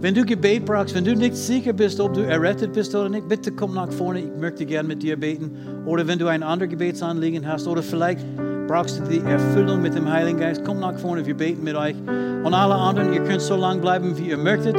[0.00, 3.28] Wenn du Gebet brauchst, wenn du nicht sicher bist, ob du errettet bist oder nicht,
[3.28, 4.20] bitte komm nach vorne.
[4.20, 5.84] Ich möchte gerne mit dir beten.
[5.86, 8.24] Oder wenn du ein anderes Gebetsanliegen hast oder vielleicht
[8.66, 11.94] brauchst du die Erfüllung mit dem Heiligen Geist, komm nach vorne, wir beten mit euch.
[12.06, 14.76] Und alle anderen, ihr könnt so lange bleiben, wie ihr möchtet.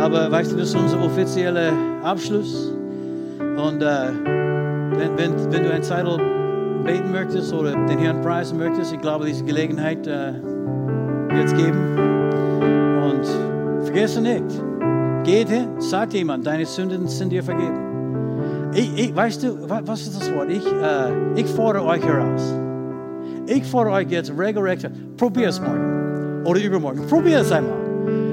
[0.00, 1.72] Aber weißt du, das ist unser offizieller
[2.02, 2.72] Abschluss.
[3.38, 4.08] Und äh,
[4.96, 6.06] wenn, wenn, wenn du eine Zeit
[6.84, 10.32] beten möchtest oder den Herrn preisen möchtest, ich glaube, diese Gelegenheit äh,
[11.28, 11.98] wird es geben.
[13.02, 14.44] Und vergesse nicht,
[15.24, 18.70] geht hin, sagt jemand, deine Sünden sind dir vergeben.
[18.72, 20.48] Ich, ich, weißt du, was ist das Wort?
[20.50, 22.54] Ich, äh, ich fordere euch heraus.
[23.46, 24.88] Ich fordere euch jetzt regelrecht,
[25.18, 27.06] probier es morgen oder übermorgen.
[27.06, 27.89] Probier es einmal.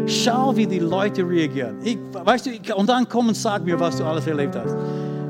[0.07, 1.77] Schau, wie die Leute reagieren.
[1.83, 4.75] Ich, weißt du, ich, und dann komm und sag mir, was du alles erlebt hast.